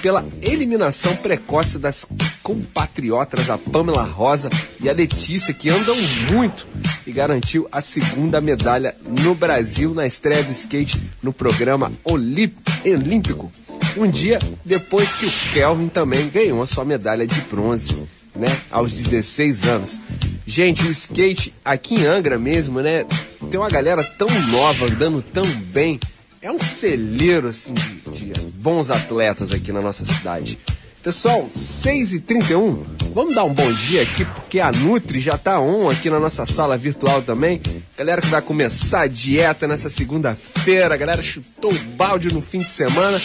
pela 0.00 0.24
eliminação 0.40 1.14
precoce 1.16 1.78
das 1.78 2.06
compatriotas 2.42 3.50
a 3.50 3.58
Pamela 3.58 4.02
Rosa 4.04 4.48
e 4.80 4.88
a 4.88 4.92
Letícia, 4.92 5.52
que 5.54 5.68
andam 5.70 5.96
muito, 6.32 6.66
e 7.06 7.12
garantiu 7.12 7.68
a 7.70 7.80
segunda 7.80 8.40
medalha 8.40 8.94
no 9.22 9.34
Brasil 9.34 9.92
na 9.94 10.06
estreia 10.06 10.42
do 10.42 10.52
skate 10.52 11.00
no 11.22 11.32
programa 11.32 11.92
Olímp- 12.04 12.56
Olímpico. 12.84 13.50
Um 13.96 14.08
dia 14.08 14.38
depois 14.64 15.08
que 15.14 15.26
o 15.26 15.30
Kelvin 15.52 15.88
também 15.88 16.28
ganhou 16.28 16.62
a 16.62 16.66
sua 16.66 16.84
medalha 16.84 17.26
de 17.26 17.40
bronze, 17.42 18.02
né? 18.34 18.48
Aos 18.70 18.92
16 18.92 19.64
anos. 19.64 20.02
Gente, 20.46 20.84
o 20.84 20.90
skate 20.90 21.54
aqui 21.64 21.94
em 21.94 22.06
Angra 22.06 22.38
mesmo, 22.38 22.80
né? 22.80 23.04
Tem 23.50 23.58
uma 23.58 23.70
galera 23.70 24.02
tão 24.04 24.28
nova 24.50 24.86
andando 24.86 25.22
tão 25.22 25.46
bem. 25.46 26.00
É 26.40 26.50
um 26.50 26.58
celeiro, 26.58 27.48
assim, 27.48 27.72
de, 27.72 28.32
de 28.32 28.40
bons 28.54 28.90
atletas 28.90 29.52
aqui 29.52 29.70
na 29.70 29.80
nossa 29.80 30.04
cidade. 30.04 30.58
Pessoal, 31.02 31.48
6h31, 31.48 32.84
vamos 33.12 33.34
dar 33.34 33.42
um 33.42 33.52
bom 33.52 33.72
dia 33.72 34.02
aqui, 34.02 34.24
porque 34.24 34.60
a 34.60 34.70
Nutri 34.70 35.18
já 35.18 35.36
tá 35.36 35.58
on 35.58 35.90
aqui 35.90 36.08
na 36.08 36.20
nossa 36.20 36.46
sala 36.46 36.76
virtual 36.76 37.20
também. 37.22 37.60
Galera 37.98 38.22
que 38.22 38.28
vai 38.28 38.40
começar 38.40 39.00
a 39.02 39.06
dieta 39.08 39.66
nessa 39.66 39.88
segunda-feira, 39.88 40.96
galera 40.96 41.20
chutou 41.20 41.72
o 41.72 41.78
balde 41.96 42.32
no 42.32 42.40
fim 42.40 42.60
de 42.60 42.68
semana, 42.68 43.20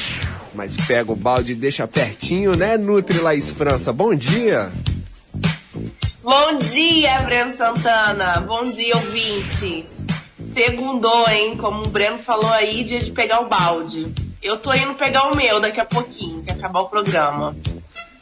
mas 0.56 0.76
pega 0.76 1.12
o 1.12 1.16
balde 1.16 1.52
e 1.52 1.56
deixa 1.56 1.88
pertinho, 1.88 2.56
né, 2.56 2.78
Nutri 2.78 3.20
Laís 3.20 3.52
França? 3.52 3.94
Bom 3.94 4.16
dia! 4.16 4.72
Bom 6.28 6.58
dia, 6.58 7.22
Breno 7.22 7.56
Santana. 7.56 8.42
Bom 8.42 8.70
dia, 8.70 8.98
ouvintes. 8.98 10.04
Segundou, 10.38 11.26
hein? 11.30 11.56
Como 11.56 11.86
o 11.86 11.88
Breno 11.88 12.20
falou 12.20 12.52
aí, 12.52 12.84
dia 12.84 13.00
de 13.00 13.12
pegar 13.12 13.40
o 13.40 13.48
balde. 13.48 14.14
Eu 14.44 14.58
tô 14.58 14.74
indo 14.74 14.94
pegar 14.96 15.32
o 15.32 15.38
meu 15.38 15.62
daqui 15.62 15.80
a 15.80 15.86
pouquinho, 15.86 16.44
que 16.44 16.52
acabar 16.52 16.82
o 16.82 16.90
programa. 16.90 17.56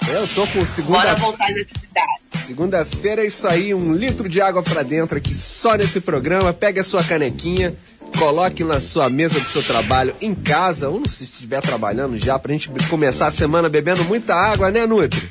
Eu 0.08 0.28
tô 0.36 0.46
com 0.46 0.63
segunda... 0.63 1.00
Bora 1.00 1.15
voltar 1.15 1.46
às 1.46 1.58
atividades. 1.58 2.20
Segunda-feira 2.34 3.24
é 3.24 3.26
isso 3.26 3.48
aí, 3.48 3.74
um 3.74 3.96
litro 3.96 4.30
de 4.30 4.39
água 4.39 4.62
pra 4.62 4.84
dentro 4.84 5.18
aqui 5.18 5.34
só 5.34 5.74
nesse 5.74 6.00
programa. 6.00 6.54
Pegue 6.54 6.82
a 6.82 6.84
sua 6.84 7.04
canequinha, 7.04 7.76
coloque 8.20 8.63
na 8.63 8.80
sua 8.80 9.10
mesa 9.10 9.39
do 9.39 9.48
seu 9.48 9.63
trabalho 9.63 10.15
em 10.22 10.36
casa, 10.36 10.89
ou 10.89 11.10
se 11.10 11.24
estiver 11.24 11.60
trabalhando 11.60 12.15
já, 12.20 12.38
pra 12.38 12.52
gente 12.52 12.70
começar 12.88 13.26
a 13.26 13.32
semana 13.32 13.68
bebendo 13.68 14.04
muita 14.04 14.36
água, 14.36 14.70
né, 14.70 14.86
Nutri? 14.86 15.28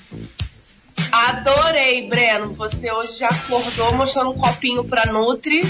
Adorei, 1.13 2.09
Breno. 2.09 2.53
Você 2.55 2.91
hoje 2.91 3.19
já 3.19 3.29
acordou 3.29 3.95
mostrando 3.95 4.31
um 4.31 4.39
copinho 4.39 4.85
pra 4.85 5.07
Nutri. 5.07 5.63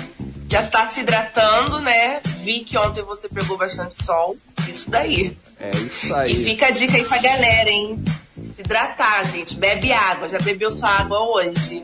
Já 0.49 0.63
tá 0.63 0.87
se 0.87 1.01
hidratando, 1.01 1.81
né? 1.81 2.21
Vi 2.43 2.61
que 2.61 2.79
ontem 2.79 3.03
você 3.03 3.29
pegou 3.29 3.57
bastante 3.57 4.03
sol. 4.03 4.37
Isso 4.69 4.91
daí. 4.91 5.37
É 5.59 5.71
isso 5.77 6.15
aí. 6.15 6.33
E 6.33 6.45
fica 6.45 6.67
a 6.67 6.71
dica 6.71 6.97
aí 6.97 7.05
pra 7.05 7.19
galera, 7.19 7.71
hein? 7.71 8.03
Se 8.43 8.61
hidratar, 8.61 9.25
gente. 9.25 9.57
Bebe 9.57 9.93
água. 9.93 10.29
Já 10.29 10.39
bebeu 10.39 10.71
sua 10.71 10.89
água 10.91 11.19
hoje? 11.19 11.83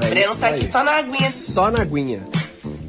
É 0.00 0.08
Breno 0.08 0.34
tá 0.36 0.48
aí. 0.48 0.56
aqui 0.56 0.66
só 0.66 0.82
na 0.82 0.92
aguinha. 0.92 1.30
Só 1.30 1.70
na 1.70 1.82
aguinha. 1.82 2.24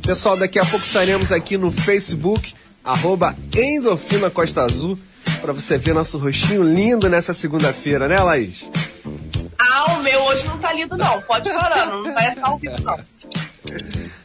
Pessoal, 0.01 0.37
daqui 0.37 0.59
a 0.59 0.65
pouco 0.65 0.85
estaremos 0.85 1.31
aqui 1.31 1.57
no 1.57 1.71
Facebook, 1.71 2.53
arroba 2.83 3.35
Endorfina 3.55 4.29
Costa 4.29 4.61
Azul, 4.61 4.97
pra 5.41 5.51
você 5.51 5.77
ver 5.77 5.93
nosso 5.93 6.17
rostinho 6.17 6.63
lindo 6.63 7.09
nessa 7.09 7.33
segunda-feira, 7.33 8.07
né, 8.07 8.19
Laís? 8.19 8.69
Ah, 9.77 9.93
o 9.93 10.03
meu 10.03 10.21
hoje 10.23 10.47
não 10.47 10.57
tá 10.57 10.71
lindo, 10.71 10.95
não. 10.95 11.21
Pode 11.23 11.49
parar, 11.49 11.87
não 11.87 12.03
vai 12.13 12.29
estar 12.29 12.47
ao 12.47 12.57
vivo, 12.57 12.81
não. 12.81 12.97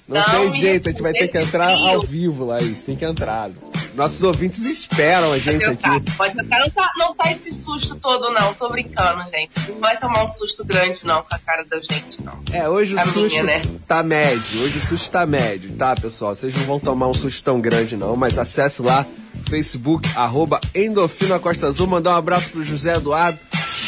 Não, 0.07 0.21
Não, 0.21 0.25
tem 0.25 0.41
menino, 0.41 0.61
jeito, 0.61 0.89
a 0.89 0.93
gente 0.93 1.03
vai 1.03 1.13
ter 1.13 1.29
que 1.29 1.39
entrar 1.39 1.73
ao 1.73 2.03
vivo, 2.03 2.45
Laís, 2.45 2.83
tem 2.83 2.95
que 2.95 3.05
entrar. 3.05 3.51
Nossos 3.95 4.23
ouvintes 4.23 4.61
esperam 4.65 5.33
a 5.33 5.39
gente 5.39 5.65
Pode 5.65 5.73
aqui. 5.99 6.17
Pode 6.17 6.41
entrar. 6.41 6.61
Não 6.61 6.71
tá, 6.71 6.91
não 6.97 7.15
tá 7.15 7.33
esse 7.33 7.51
susto 7.51 7.97
todo, 7.97 8.31
não. 8.31 8.55
Tô 8.55 8.69
brincando, 8.69 9.29
gente. 9.29 9.51
Não 9.69 9.81
vai 9.81 9.99
tomar 9.99 10.23
um 10.25 10.29
susto 10.29 10.65
grande, 10.65 11.05
não, 11.05 11.23
com 11.23 11.35
a 11.35 11.39
cara 11.39 11.65
da 11.65 11.79
gente, 11.81 12.23
não. 12.23 12.39
É, 12.53 12.69
hoje 12.69 12.95
o 12.95 13.01
A 13.01 13.05
susto 13.05 13.21
minha, 13.31 13.43
né? 13.43 13.63
tá 13.89 14.03
médio. 14.05 14.63
Hoje 14.63 14.79
o 14.79 14.81
susto 14.81 15.11
tá 15.11 15.27
médio, 15.27 15.73
tá, 15.73 15.97
pessoal? 15.97 16.35
Vocês 16.35 16.55
não 16.55 16.65
vão 16.65 16.79
tomar 16.79 17.09
um 17.09 17.15
susto 17.15 17.43
tão 17.43 17.61
grande, 17.61 17.97
não. 17.97 18.15
Mas 18.15 18.39
acesse 18.39 18.81
lá, 18.83 19.05
Facebook, 19.49 20.09
arroba 20.15 20.61
Endorfina 20.75 21.41
Costa 21.41 21.67
Azul. 21.67 21.89
Mandar 21.89 22.13
um 22.13 22.17
abraço 22.17 22.51
pro 22.51 22.65
José 22.65 22.95
Eduardo, 22.95 23.39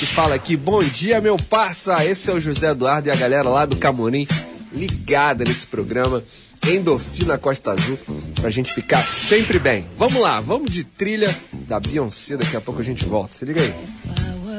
que 0.03 0.07
fala 0.07 0.35
aqui, 0.35 0.57
bom 0.57 0.83
dia, 0.83 1.21
meu 1.21 1.37
parça. 1.37 2.05
Esse 2.05 2.29
é 2.29 2.35
o 2.35 2.41
José 2.41 2.71
Eduardo 2.71 3.07
e 3.07 3.13
a 3.13 3.15
galera 3.15 3.49
lá 3.49 3.65
do 3.65 3.77
Camorim, 3.77 4.27
ligada 4.73 5.45
nesse 5.45 5.65
programa. 5.65 6.25
Endorfina 6.67 7.39
Costa 7.39 7.71
Azul, 7.71 7.97
pra 8.35 8.51
gente 8.51 8.75
ficar 8.75 9.01
sempre 9.05 9.61
bem. 9.61 9.87
Vamos 9.97 10.21
lá, 10.21 10.41
vamos 10.41 10.73
de 10.73 10.83
trilha 10.83 11.33
da 11.53 11.79
Beyoncé, 11.79 12.37
daqui 12.37 12.57
a 12.57 12.61
pouco 12.61 12.81
a 12.81 12.85
gente 12.85 13.05
volta. 13.05 13.33
Se 13.33 13.45
liga 13.45 13.61
aí. 13.61 13.73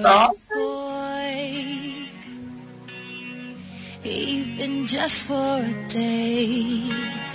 Nossa. 0.02 0.48
even 4.06 4.86
just 4.86 5.26
for 5.26 5.36
a 5.36 5.88
day. 5.90 7.33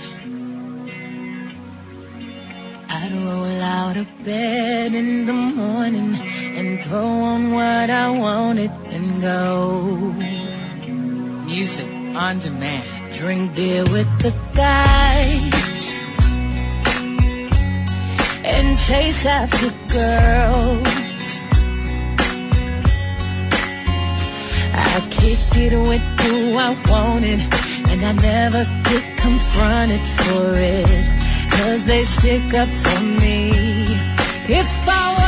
I'd 2.91 3.11
roll 3.11 3.61
out 3.61 3.97
of 3.97 4.07
bed 4.25 4.95
in 4.95 5.25
the 5.25 5.33
morning 5.33 6.15
and 6.57 6.81
throw 6.81 7.05
on 7.05 7.53
what 7.53 7.89
I 7.89 8.09
wanted 8.09 8.71
and 8.89 9.21
go. 9.21 10.13
Music 11.45 11.87
on 12.15 12.39
demand. 12.39 13.13
Drink 13.13 13.55
beer 13.55 13.83
with 13.83 14.09
the 14.23 14.33
guys 14.55 15.99
and 18.43 18.77
chase 18.77 19.23
after 19.23 19.69
girls. 19.93 20.87
I 24.73 25.07
kick 25.11 25.39
it 25.65 25.73
with 25.77 26.01
who 26.21 26.57
I 26.57 26.69
wanted, 26.89 27.39
and 27.91 28.03
I 28.03 28.13
never 28.13 28.63
get 28.89 29.17
confronted 29.17 30.01
for 30.01 30.53
it. 30.55 31.18
Cause 31.59 31.83
they 31.83 32.05
stick 32.05 32.53
up 32.53 32.69
for 32.69 33.03
me. 33.03 33.51
If 34.47 34.69
I 34.87 35.18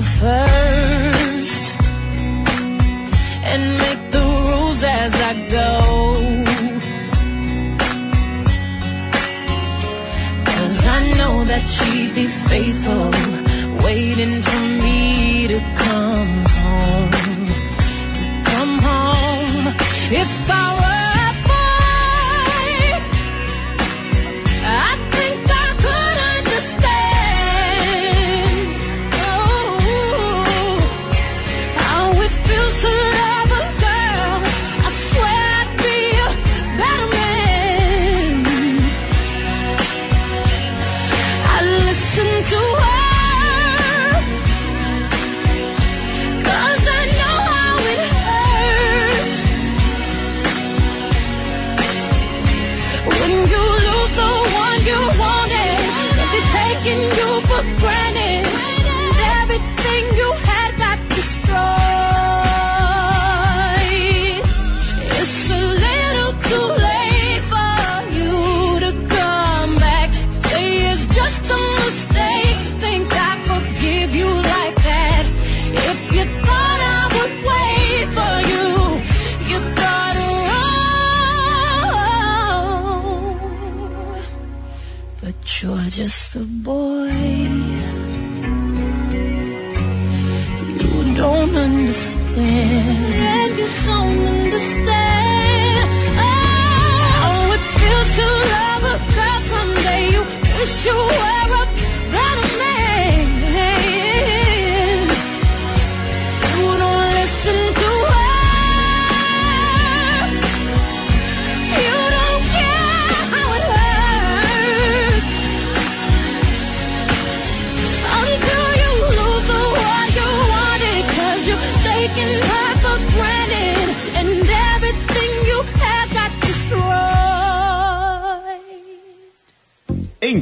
myself 0.00 0.49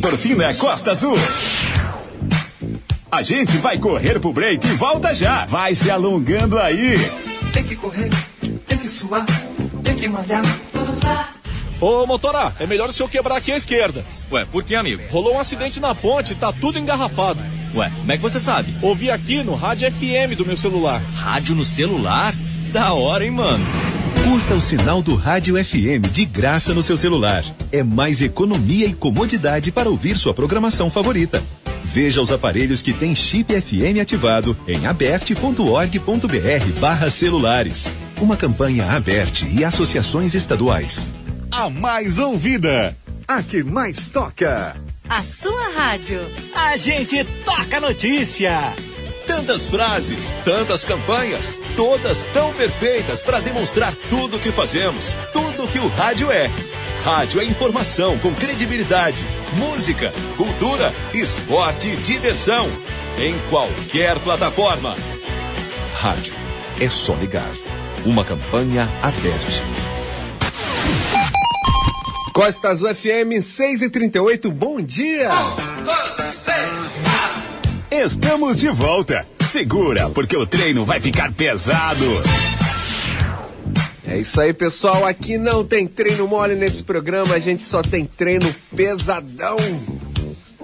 Endorfina 0.09 0.54
Costa 0.54 0.92
Azul. 0.92 1.18
A 3.11 3.22
gente 3.22 3.59
vai 3.59 3.76
correr 3.76 4.18
pro 4.18 4.32
break 4.32 4.66
e 4.66 4.70
volta 4.70 5.14
já. 5.14 5.44
Vai 5.44 5.74
se 5.74 5.90
alongando 5.90 6.59
aí. 6.59 6.94
Tem 7.52 7.62
que 7.62 7.76
correr, 7.76 8.09
tem 8.66 8.78
que 8.78 8.88
suar, 8.88 9.26
tem 9.84 9.94
que 9.94 10.09
malhar. 10.09 10.42
Ô, 11.78 12.06
motora, 12.06 12.54
é 12.59 12.66
melhor 12.66 12.88
o 12.88 12.92
senhor 12.92 13.11
quebrar 13.11 13.36
aqui 13.36 13.52
à 13.52 13.56
esquerda. 13.59 14.02
Ué, 14.32 14.46
por 14.46 14.64
que, 14.64 14.74
amigo? 14.74 15.02
Rolou 15.11 15.34
um 15.34 15.40
acidente 15.40 15.78
na 15.78 15.94
ponte 15.94 16.32
e 16.32 16.36
tá 16.36 16.54
tudo 16.54 16.78
engarrafado. 16.78 17.40
Ué, 17.74 17.92
como 17.98 18.11
é 18.11 18.16
que 18.16 18.22
você 18.22 18.40
sabe? 18.40 18.74
Ouvi 18.80 19.11
aqui 19.11 19.42
no 19.42 19.54
rádio 19.54 19.92
FM 19.92 20.34
do 20.38 20.46
meu 20.46 20.56
celular. 20.56 21.02
Rádio 21.16 21.54
no 21.54 21.66
celular? 21.66 22.32
Da 22.72 22.94
hora, 22.94 23.26
hein, 23.26 23.30
mano? 23.30 23.64
Curta 24.25 24.55
o 24.55 24.61
sinal 24.61 25.03
do 25.03 25.14
Rádio 25.14 25.62
FM 25.62 26.11
de 26.12 26.25
graça 26.25 26.75
no 26.75 26.83
seu 26.83 26.97
celular. 26.97 27.45
É 27.73 27.83
mais 27.83 28.21
economia 28.21 28.87
e 28.87 28.93
comodidade 28.93 29.73
para 29.73 29.89
ouvir 29.89 30.16
sua 30.19 30.35
programação 30.35 30.91
favorita. 30.91 31.43
Veja 31.85 32.21
os 32.21 32.31
aparelhos 32.31 32.83
que 32.83 32.93
têm 32.93 33.14
chip 33.14 33.53
FM 33.61 34.01
ativado 34.01 34.57
em 34.66 34.87
aberte.org.br 34.87 36.81
barra 36.81 37.11
celulares. 37.11 37.91
Uma 38.21 38.37
campanha 38.37 38.91
aberte 38.93 39.47
e 39.47 39.64
associações 39.64 40.35
estaduais. 40.35 41.09
A 41.51 41.71
mais 41.71 42.19
ouvida. 42.19 42.97
A 43.27 43.43
que 43.43 43.62
mais 43.62 44.07
toca. 44.07 44.77
A 45.09 45.23
sua 45.23 45.71
rádio. 45.75 46.21
A 46.55 46.77
gente 46.77 47.25
toca 47.45 47.81
notícia. 47.81 48.75
Tantas 49.29 49.68
frases, 49.68 50.35
tantas 50.45 50.85
campanhas, 50.85 51.61
todas 51.76 52.24
tão 52.33 52.53
perfeitas 52.55 53.22
para 53.22 53.39
demonstrar 53.39 53.95
tudo 54.09 54.39
o 54.39 54.41
que 54.41 54.51
fazemos, 54.51 55.16
tudo 55.33 55.64
o 55.64 55.68
que 55.68 55.79
o 55.79 55.87
rádio 55.87 56.33
é. 56.33 56.51
Rádio 57.05 57.41
é 57.41 57.45
informação 57.45 58.18
com 58.18 58.35
credibilidade, 58.35 59.24
música, 59.53 60.12
cultura, 60.37 60.93
esporte 61.14 61.89
e 61.89 61.97
diversão. 61.97 62.66
Em 63.18 63.39
qualquer 63.51 64.18
plataforma. 64.20 64.97
Rádio 65.95 66.35
é 66.81 66.89
só 66.89 67.14
ligar. 67.14 67.53
Uma 68.05 68.24
campanha 68.24 68.89
aberta. 69.03 69.47
Costa 72.33 72.70
Azul 72.70 72.95
FM 72.95 73.43
6 73.43 73.83
e 73.83 73.91
38 73.91 74.51
bom 74.51 74.81
dia! 74.81 75.29
Estamos 77.91 78.61
de 78.61 78.68
volta. 78.68 79.26
Segura, 79.51 80.11
porque 80.11 80.36
o 80.36 80.47
treino 80.47 80.84
vai 80.84 81.01
ficar 81.01 81.32
pesado. 81.32 82.05
É 84.07 84.18
isso 84.18 84.39
aí, 84.41 84.53
pessoal. 84.53 85.07
Aqui 85.07 85.39
não 85.39 85.64
tem 85.64 85.86
treino 85.86 86.28
mole 86.28 86.55
nesse 86.55 86.84
programa, 86.84 87.34
a 87.34 87.39
gente 87.39 87.62
só 87.62 87.82
tem 87.82 88.05
treino 88.05 88.55
pesadão. 88.76 89.57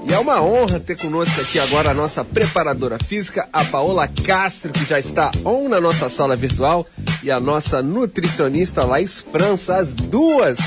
E 0.06 0.12
é 0.12 0.18
uma 0.18 0.42
honra 0.42 0.78
ter 0.78 0.98
conosco 0.98 1.40
aqui 1.40 1.58
agora 1.58 1.90
a 1.90 1.94
nossa 1.94 2.22
preparadora 2.22 2.98
física, 3.02 3.48
a 3.50 3.64
Paola 3.64 4.06
Castro, 4.06 4.70
que 4.70 4.84
já 4.84 4.98
está 4.98 5.30
on 5.46 5.70
na 5.70 5.80
nossa 5.80 6.10
sala 6.10 6.36
virtual, 6.36 6.86
e 7.22 7.30
a 7.30 7.40
nossa 7.40 7.82
nutricionista 7.82 8.84
Laís 8.84 9.22
França, 9.22 9.76
as 9.76 9.94
duas, 9.94 10.58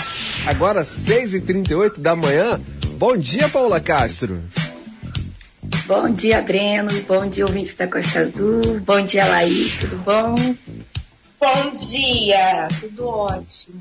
agora 0.48 0.82
6h38 0.82 2.00
da 2.00 2.16
manhã. 2.16 2.60
Bom 2.98 3.16
dia, 3.16 3.48
Paola 3.48 3.80
Castro. 3.80 4.42
Bom 5.88 6.10
dia, 6.10 6.42
Breno. 6.42 6.90
Bom 7.08 7.30
dia, 7.30 7.46
ouvintes 7.46 7.74
da 7.76 7.88
Costa 7.88 8.20
Azul. 8.20 8.82
Bom 8.82 9.02
dia, 9.06 9.26
Laís. 9.26 9.76
Tudo 9.76 9.96
bom? 10.04 10.36
Bom 11.40 11.76
dia, 11.78 12.68
tudo 12.82 13.08
ótimo. 13.08 13.80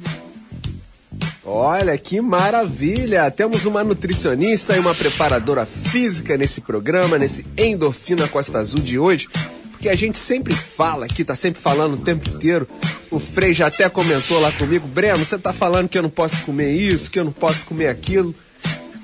Olha 1.45 1.99
que 1.99 2.21
maravilha! 2.21 3.29
Temos 3.33 3.67
uma 3.67 3.83
nutricionista 3.83 4.77
e 4.77 4.79
uma 4.79 4.95
preparadora 4.95 5.67
física 5.67 6.37
nesse 6.37 6.61
programa, 6.61 7.19
nesse 7.19 7.45
Endorfina 7.59 8.29
Costa 8.29 8.59
Azul 8.59 8.81
de 8.81 9.01
hoje, 9.01 9.29
porque 9.73 9.89
a 9.89 9.97
gente 9.97 10.17
sempre 10.17 10.55
fala 10.55 11.07
aqui, 11.07 11.25
tá 11.25 11.35
sempre 11.35 11.61
falando 11.61 11.95
o 11.95 12.05
tempo 12.05 12.29
inteiro. 12.29 12.69
O 13.11 13.19
Frei 13.19 13.53
já 13.53 13.67
até 13.67 13.89
comentou 13.89 14.39
lá 14.39 14.53
comigo, 14.53 14.87
Breno, 14.87 15.25
você 15.25 15.39
tá 15.39 15.53
falando 15.53 15.89
que 15.89 15.99
eu 15.99 16.03
não 16.03 16.11
posso 16.11 16.41
comer 16.43 16.71
isso, 16.71 17.11
que 17.11 17.19
eu 17.19 17.25
não 17.25 17.33
posso 17.33 17.67
comer 17.67 17.89
aquilo. 17.89 18.33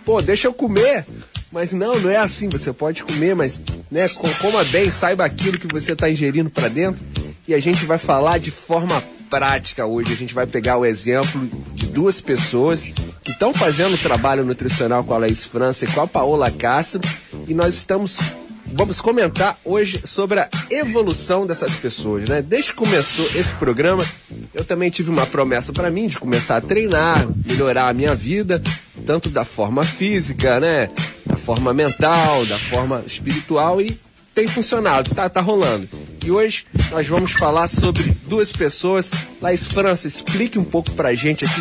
Pô, 0.05 0.23
deixa 0.23 0.47
eu 0.47 0.55
comer. 0.55 1.05
Mas 1.53 1.73
não, 1.73 1.99
não 2.01 2.11
é 2.11 2.17
assim. 2.17 2.49
Você 2.49 2.73
pode 2.73 3.03
comer, 3.05 3.35
mas 3.37 3.61
né, 3.91 4.09
co- 4.09 4.29
coma 4.41 4.65
bem, 4.65 4.91
saiba 4.91 5.25
aquilo 5.25 5.59
que 5.59 5.67
você 5.67 5.93
está 5.93 6.09
ingerindo 6.11 6.49
para 6.51 6.69
dentro. 6.69 7.05
E 7.47 7.55
a 7.55 7.61
gente 7.61 7.85
vai 7.85 7.99
falar 7.99 8.39
de 8.39 8.51
forma 8.51 9.03
prática 9.29 9.85
hoje. 9.87 10.13
A 10.13 10.17
gente 10.17 10.33
vai 10.35 10.47
pegar 10.47 10.79
o 10.79 10.87
exemplo 10.87 11.49
de 11.75 11.87
duas 11.87 12.21
pessoas 12.21 12.87
que 13.23 13.31
estão 13.33 13.53
fazendo 13.53 13.99
trabalho 13.99 14.45
nutricional 14.45 15.05
com 15.05 15.13
a 15.15 15.19
Laís 15.19 15.45
França 15.45 15.85
e 15.85 15.89
com 15.89 16.01
a 16.01 16.07
Paola 16.07 16.51
Castro. 16.51 17.01
E 17.47 17.53
nós 17.55 17.75
estamos 17.75 18.19
vamos 18.75 19.03
comentar 19.03 19.59
hoje 19.65 20.01
sobre 20.07 20.41
a 20.41 20.49
evolução 20.71 21.47
dessas 21.47 21.75
pessoas, 21.75 22.27
né? 22.27 22.41
Desde 22.41 22.71
que 22.71 22.77
começou 22.79 23.29
esse 23.35 23.55
programa, 23.57 24.03
eu 24.55 24.65
também 24.65 24.89
tive 24.89 25.11
uma 25.11 25.27
promessa 25.27 25.73
para 25.75 25.91
mim 25.91 26.07
de 26.07 26.17
começar 26.19 26.57
a 26.57 26.61
treinar, 26.61 27.27
melhorar 27.45 27.89
a 27.89 27.93
minha 27.93 28.15
vida, 28.15 28.63
tanto 29.05 29.29
da 29.29 29.45
forma 29.45 29.83
física, 29.83 30.59
né? 30.59 30.89
Forma 31.45 31.74
mental, 31.74 32.47
da 32.47 32.59
forma 32.59 33.03
espiritual 33.07 33.80
e 33.80 33.99
tem 34.34 34.47
funcionado, 34.47 35.14
tá, 35.14 35.28
tá 35.28 35.40
rolando. 35.40 35.88
E 36.24 36.30
hoje 36.30 36.64
nós 36.90 37.07
vamos 37.07 37.32
falar 37.32 37.68
sobre 37.68 38.16
duas 38.26 38.53
pessoas. 38.53 39.11
Laís 39.40 39.66
França, 39.66 40.07
explique 40.07 40.59
um 40.59 40.64
pouco 40.64 40.90
pra 40.93 41.14
gente 41.14 41.45
aqui 41.45 41.61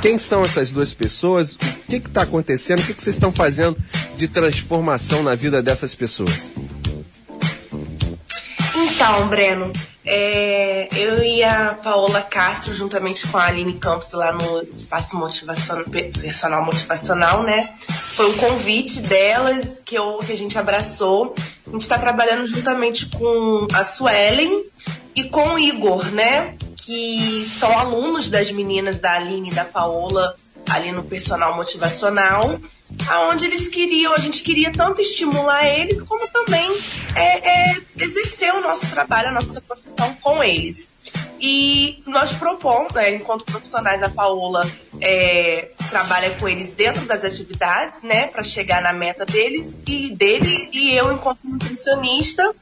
quem 0.00 0.16
são 0.16 0.42
essas 0.42 0.70
duas 0.70 0.94
pessoas, 0.94 1.54
o 1.54 1.58
que 1.88 2.00
que 2.00 2.10
tá 2.10 2.22
acontecendo, 2.22 2.80
o 2.80 2.86
que 2.86 2.94
que 2.94 3.02
vocês 3.02 3.16
estão 3.16 3.32
fazendo 3.32 3.76
de 4.16 4.28
transformação 4.28 5.22
na 5.22 5.34
vida 5.34 5.62
dessas 5.62 5.94
pessoas. 5.94 6.54
Então, 8.74 9.28
Breno, 9.28 9.72
é, 10.06 10.88
eu 10.96 11.22
e 11.22 11.42
a 11.42 11.74
Paola 11.74 12.22
Castro, 12.22 12.72
juntamente 12.72 13.26
com 13.26 13.36
a 13.36 13.46
Aline 13.46 13.74
Campos, 13.74 14.12
lá 14.12 14.32
no 14.32 14.62
Espaço 14.62 15.16
Motivacional, 15.16 15.84
Personal 15.84 16.64
Motivacional, 16.64 17.42
né? 17.42 17.74
Foi 17.88 18.30
um 18.30 18.36
convite 18.36 19.00
delas 19.00 19.82
que, 19.84 19.96
eu, 19.96 20.18
que 20.18 20.32
a 20.32 20.36
gente 20.36 20.56
abraçou. 20.56 21.34
A 21.66 21.70
gente 21.70 21.82
está 21.82 21.98
trabalhando 21.98 22.46
juntamente 22.46 23.06
com 23.06 23.66
a 23.74 23.82
Suelen 23.82 24.64
e 25.14 25.24
com 25.24 25.54
o 25.54 25.58
Igor, 25.58 26.06
né? 26.12 26.54
Que 26.76 27.44
são 27.58 27.76
alunos 27.76 28.28
das 28.28 28.52
meninas 28.52 29.00
da 29.00 29.14
Aline 29.14 29.50
e 29.50 29.54
da 29.54 29.64
Paola 29.64 30.36
ali 30.70 30.92
no 30.92 31.02
Personal 31.02 31.56
Motivacional 31.56 32.54
aonde 33.08 33.44
eles 33.46 33.68
queriam, 33.68 34.12
a 34.12 34.18
gente 34.18 34.42
queria 34.42 34.72
tanto 34.72 35.00
estimular 35.00 35.66
eles, 35.66 36.02
como 36.02 36.26
também 36.28 36.78
é, 37.14 37.70
é, 37.70 37.76
exercer 37.98 38.54
o 38.54 38.60
nosso 38.60 38.88
trabalho, 38.90 39.28
a 39.28 39.32
nossa 39.32 39.60
profissão 39.60 40.14
com 40.22 40.42
eles. 40.42 40.88
E 41.40 42.02
nós 42.06 42.32
propomos, 42.32 42.92
né, 42.94 43.14
enquanto 43.14 43.44
profissionais, 43.44 44.02
a 44.02 44.08
Paola 44.08 44.68
é, 45.00 45.70
trabalha 45.90 46.30
com 46.30 46.48
eles 46.48 46.72
dentro 46.74 47.04
das 47.04 47.24
atividades, 47.24 48.02
né, 48.02 48.28
para 48.28 48.42
chegar 48.42 48.80
na 48.80 48.92
meta 48.92 49.26
deles 49.26 49.76
e 49.86 50.10
deles, 50.10 50.68
e 50.72 50.94
eu, 50.94 51.12
enquanto 51.12 51.40
nutricionista, 51.44 52.54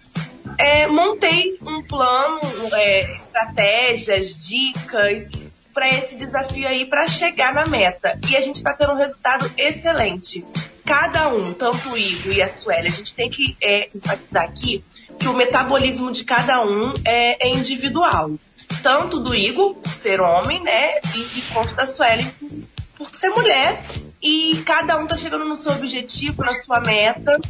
é, 0.58 0.86
montei 0.86 1.56
um 1.62 1.82
plano, 1.82 2.40
é, 2.72 3.12
estratégias, 3.12 4.46
dicas 4.46 5.28
para 5.74 5.88
esse 5.88 6.16
desafio 6.16 6.66
aí 6.68 6.86
para 6.86 7.08
chegar 7.08 7.52
na 7.52 7.66
meta. 7.66 8.18
E 8.30 8.36
a 8.36 8.40
gente 8.40 8.56
está 8.56 8.72
tendo 8.72 8.92
um 8.92 8.96
resultado 8.96 9.50
excelente. 9.58 10.46
Cada 10.84 11.28
um, 11.28 11.52
tanto 11.52 11.90
o 11.90 11.98
Igor 11.98 12.32
e 12.32 12.40
a 12.40 12.48
Sueli, 12.48 12.88
a 12.88 12.92
gente 12.92 13.14
tem 13.14 13.28
que 13.28 13.56
é, 13.60 13.90
enfatizar 13.94 14.44
aqui 14.44 14.84
que 15.18 15.28
o 15.28 15.34
metabolismo 15.34 16.12
de 16.12 16.24
cada 16.24 16.62
um 16.64 16.92
é, 17.04 17.48
é 17.48 17.50
individual. 17.50 18.32
Tanto 18.82 19.18
do 19.18 19.34
Igor, 19.34 19.74
por 19.74 19.92
ser 19.92 20.20
homem, 20.20 20.62
né? 20.62 21.00
E, 21.14 21.38
e 21.38 21.42
quanto 21.52 21.74
da 21.74 21.86
Sueli, 21.86 22.30
por 22.96 23.08
ser 23.14 23.30
mulher. 23.30 23.82
E 24.22 24.62
cada 24.64 24.98
um 24.98 25.06
tá 25.06 25.16
chegando 25.16 25.44
no 25.44 25.56
seu 25.56 25.72
objetivo, 25.72 26.44
na 26.44 26.54
sua 26.54 26.80
meta. 26.80 27.40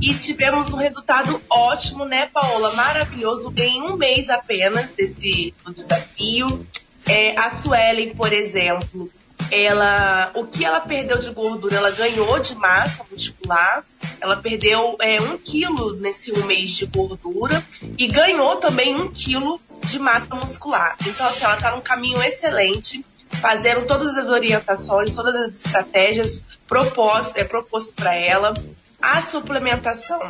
E 0.00 0.14
tivemos 0.14 0.72
um 0.72 0.76
resultado 0.76 1.40
ótimo, 1.48 2.04
né, 2.04 2.28
Paola? 2.32 2.74
Maravilhoso, 2.74 3.52
em 3.56 3.82
um 3.82 3.96
mês 3.96 4.28
apenas 4.28 4.90
desse 4.92 5.54
desafio. 5.74 6.66
É, 7.06 7.38
a 7.38 7.50
Suelen, 7.50 8.14
por 8.14 8.32
exemplo, 8.32 9.10
ela, 9.50 10.30
o 10.34 10.46
que 10.46 10.64
ela 10.64 10.80
perdeu 10.80 11.18
de 11.18 11.30
gordura, 11.30 11.76
ela 11.76 11.90
ganhou 11.90 12.38
de 12.38 12.54
massa 12.54 13.04
muscular. 13.10 13.84
Ela 14.20 14.36
perdeu 14.36 14.96
é, 15.00 15.20
um 15.20 15.36
quilo 15.36 15.94
nesse 15.96 16.32
um 16.32 16.46
mês 16.46 16.70
de 16.70 16.86
gordura 16.86 17.62
e 17.98 18.06
ganhou 18.06 18.56
também 18.56 18.96
um 18.96 19.10
quilo 19.10 19.60
de 19.84 19.98
massa 19.98 20.34
muscular. 20.34 20.96
Então, 21.06 21.26
assim, 21.26 21.44
ela 21.44 21.56
está 21.56 21.74
num 21.74 21.82
caminho 21.82 22.22
excelente, 22.22 23.04
fazendo 23.28 23.86
todas 23.86 24.16
as 24.16 24.28
orientações, 24.28 25.14
todas 25.14 25.34
as 25.34 25.64
estratégias 25.64 26.44
propostas, 26.66 27.36
é 27.36 27.44
proposto 27.44 27.94
para 27.94 28.14
ela. 28.14 28.54
A 29.00 29.20
suplementação 29.20 30.20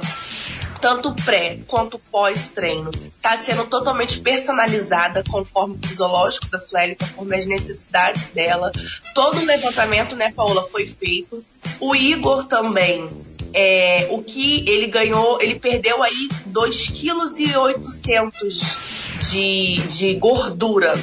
tanto 0.83 1.15
pré 1.25 1.61
quanto 1.69 1.97
pós-treino, 1.97 2.91
está 2.91 3.39
sendo 3.39 3.65
totalmente 3.67 4.21
personalizada 4.21 5.23
conforme 5.31 5.77
o 5.77 5.87
fisiológico 5.87 6.51
da 6.51 6.59
Sueli, 6.59 6.97
conforme 6.97 7.37
as 7.37 7.47
necessidades 7.47 8.27
dela. 8.35 8.73
Todo 9.15 9.39
o 9.39 9.45
levantamento, 9.45 10.17
né, 10.17 10.33
Paola, 10.35 10.65
foi 10.65 10.85
feito. 10.85 11.45
O 11.79 11.95
Igor 11.95 12.47
também, 12.47 13.09
é, 13.55 14.09
o 14.11 14.23
que 14.25 14.69
ele 14.69 14.89
ganhou, 14.89 15.41
ele 15.41 15.55
perdeu 15.55 16.03
aí 16.03 16.29
2,8 16.51 18.03
kg 18.03 19.31
de, 19.31 19.77
de 19.87 20.15
gordura. 20.15 20.95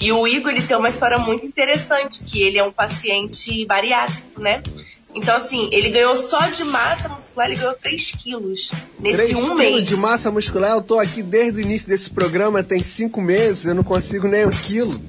E 0.00 0.10
o 0.10 0.26
Igor, 0.26 0.50
ele 0.50 0.62
tem 0.62 0.76
uma 0.76 0.88
história 0.88 1.18
muito 1.18 1.46
interessante, 1.46 2.24
que 2.24 2.42
ele 2.42 2.58
é 2.58 2.64
um 2.64 2.72
paciente 2.72 3.64
bariátrico, 3.64 4.40
né? 4.40 4.60
Então, 5.14 5.36
assim, 5.36 5.68
ele 5.72 5.90
ganhou 5.90 6.16
só 6.16 6.46
de 6.46 6.64
massa 6.64 7.08
muscular, 7.08 7.50
ele 7.50 7.58
ganhou 7.58 7.74
3 7.74 8.12
quilos 8.12 8.70
nesse 8.98 9.16
3 9.16 9.30
um 9.30 9.42
quilos 9.42 9.58
mês. 9.58 9.88
de 9.88 9.96
massa 9.96 10.30
muscular, 10.30 10.72
eu 10.72 10.82
tô 10.82 10.98
aqui 11.00 11.22
desde 11.22 11.58
o 11.58 11.62
início 11.62 11.88
desse 11.88 12.10
programa, 12.10 12.62
tem 12.62 12.82
cinco 12.82 13.20
meses, 13.20 13.66
eu 13.66 13.74
não 13.74 13.82
consigo 13.82 14.28
nem 14.28 14.46
um 14.46 14.50
quilo. 14.50 15.00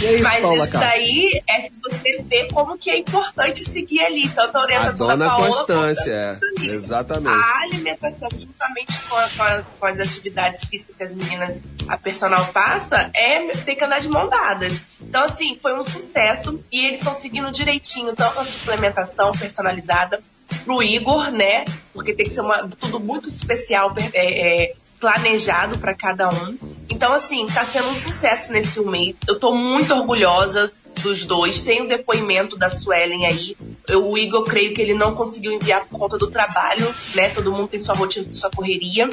E 0.00 0.06
é 0.06 0.14
isso, 0.14 0.22
Mas 0.24 0.40
Paula 0.42 0.64
isso 0.64 0.72
daí 0.72 1.42
é 1.46 1.60
que 1.62 1.72
você 1.82 2.22
vê 2.22 2.44
como 2.52 2.78
que 2.78 2.90
é 2.90 2.98
importante 2.98 3.62
seguir 3.68 4.00
ali, 4.00 4.28
tanto 4.30 4.56
a 4.56 4.60
A 4.60 4.64
orientação 4.64 5.06
dona 5.08 5.24
da 5.24 5.30
Paola 5.30 5.46
Constância, 5.48 6.12
é. 6.12 6.64
Exatamente. 6.64 7.36
A 7.42 7.60
alimentação, 7.62 8.28
juntamente 8.32 8.98
com, 9.08 9.16
a- 9.16 9.28
com 9.36 9.42
a- 9.42 9.62
com 9.78 9.86
as 9.86 10.00
atividades 10.00 10.64
físicas 10.64 10.96
que 10.96 11.02
as 11.02 11.14
meninas, 11.14 11.62
a 11.88 11.96
personal 11.98 12.46
passa, 12.46 13.10
é 13.14 13.40
tem 13.48 13.76
que 13.76 13.84
andar 13.84 14.00
de 14.00 14.08
mão 14.08 14.28
dadas. 14.28 14.82
Então, 15.00 15.24
assim, 15.24 15.58
foi 15.60 15.74
um 15.78 15.82
sucesso 15.82 16.62
e 16.72 16.86
eles 16.86 17.00
estão 17.00 17.14
seguindo 17.14 17.50
direitinho, 17.50 18.14
tanto 18.16 18.38
a 18.40 18.44
suplementação 18.44 19.32
personalizada 19.32 20.20
pro 20.64 20.82
Igor, 20.82 21.30
né? 21.30 21.64
Porque 21.92 22.12
tem 22.14 22.26
que 22.26 22.32
ser 22.34 22.40
uma, 22.40 22.68
tudo 22.80 22.98
muito 22.98 23.28
especial, 23.28 23.94
é, 24.14 24.64
é, 24.64 24.74
planejado 25.00 25.78
para 25.78 25.94
cada 25.94 26.28
um. 26.28 26.56
Então, 26.88 27.12
assim, 27.12 27.46
tá 27.46 27.64
sendo 27.64 27.88
um 27.88 27.94
sucesso 27.94 28.52
nesse 28.52 28.78
um 28.78 28.90
mês. 28.90 29.16
Eu 29.26 29.40
tô 29.40 29.54
muito 29.54 29.94
orgulhosa 29.94 30.70
dos 31.02 31.24
dois. 31.24 31.62
Tem 31.62 31.82
o 31.82 31.88
depoimento 31.88 32.56
da 32.56 32.68
Suelen 32.68 33.26
aí. 33.26 33.56
Eu, 33.88 34.08
o 34.08 34.18
Igor, 34.18 34.44
creio 34.44 34.74
que 34.74 34.82
ele 34.82 34.94
não 34.94 35.14
conseguiu 35.14 35.52
enviar 35.52 35.86
por 35.86 35.98
conta 35.98 36.18
do 36.18 36.30
trabalho, 36.30 36.86
né? 37.14 37.30
Todo 37.30 37.50
mundo 37.50 37.68
tem 37.68 37.80
sua 37.80 37.94
rotina, 37.94 38.32
sua 38.32 38.50
correria. 38.50 39.08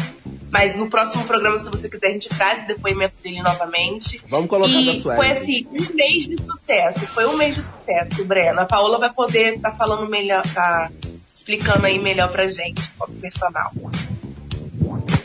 Mas 0.50 0.76
no 0.76 0.90
próximo 0.90 1.24
programa, 1.26 1.58
se 1.58 1.70
você 1.70 1.90
quiser, 1.90 2.08
a 2.08 2.12
gente 2.12 2.30
traz 2.30 2.64
o 2.64 2.68
depoimento 2.68 3.16
dele 3.24 3.42
novamente. 3.42 4.22
Vamos 4.30 4.48
colocar 4.48 4.72
e 4.72 4.86
da 4.86 5.02
Suelen. 5.02 5.22
Foi 5.22 5.32
assim, 5.32 5.68
um 5.72 5.96
mês 5.96 6.26
de 6.26 6.38
sucesso. 6.42 7.00
Foi 7.08 7.26
um 7.26 7.38
mês 7.38 7.56
de 7.56 7.62
sucesso, 7.64 8.26
Breno. 8.26 8.62
A 8.62 8.66
Paola 8.66 8.98
vai 8.98 9.12
poder 9.12 9.56
estar 9.56 9.72
falando 9.72 10.08
melhor, 10.10 10.44
tá 10.54 10.92
explicando 11.28 11.86
aí 11.86 12.00
melhor 12.00 12.30
pra 12.32 12.48
gente, 12.48 12.90
como 12.98 13.14
personal. 13.16 13.72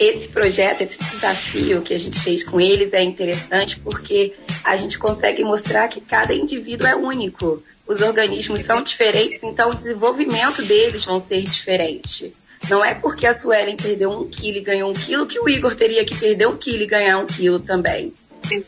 Esse 0.02 0.26
projeto, 0.26 0.80
esse 0.80 0.98
desafio 0.98 1.80
que 1.80 1.94
a 1.94 1.98
gente 1.98 2.18
fez 2.18 2.42
com 2.42 2.60
eles 2.60 2.92
é 2.92 3.00
interessante 3.04 3.78
porque 3.78 4.34
a 4.64 4.74
gente 4.74 4.98
consegue 4.98 5.44
mostrar 5.44 5.86
que 5.86 6.00
cada 6.00 6.34
indivíduo 6.34 6.88
é 6.88 6.96
único. 6.96 7.62
Os 7.86 8.00
organismos 8.00 8.62
são 8.62 8.82
diferentes, 8.82 9.38
então 9.44 9.70
o 9.70 9.74
desenvolvimento 9.76 10.60
deles 10.64 11.04
vão 11.04 11.20
ser 11.20 11.42
diferente. 11.42 12.34
Não 12.68 12.84
é 12.84 12.94
porque 12.94 13.28
a 13.28 13.38
Suelen 13.38 13.76
perdeu 13.76 14.10
um 14.10 14.28
quilo 14.28 14.58
e 14.58 14.62
ganhou 14.62 14.90
um 14.90 14.94
quilo 14.94 15.24
que 15.24 15.38
o 15.38 15.48
Igor 15.48 15.76
teria 15.76 16.04
que 16.04 16.16
perder 16.16 16.48
um 16.48 16.56
quilo 16.56 16.82
e 16.82 16.86
ganhar 16.86 17.18
um 17.18 17.26
quilo 17.26 17.60
também. 17.60 18.12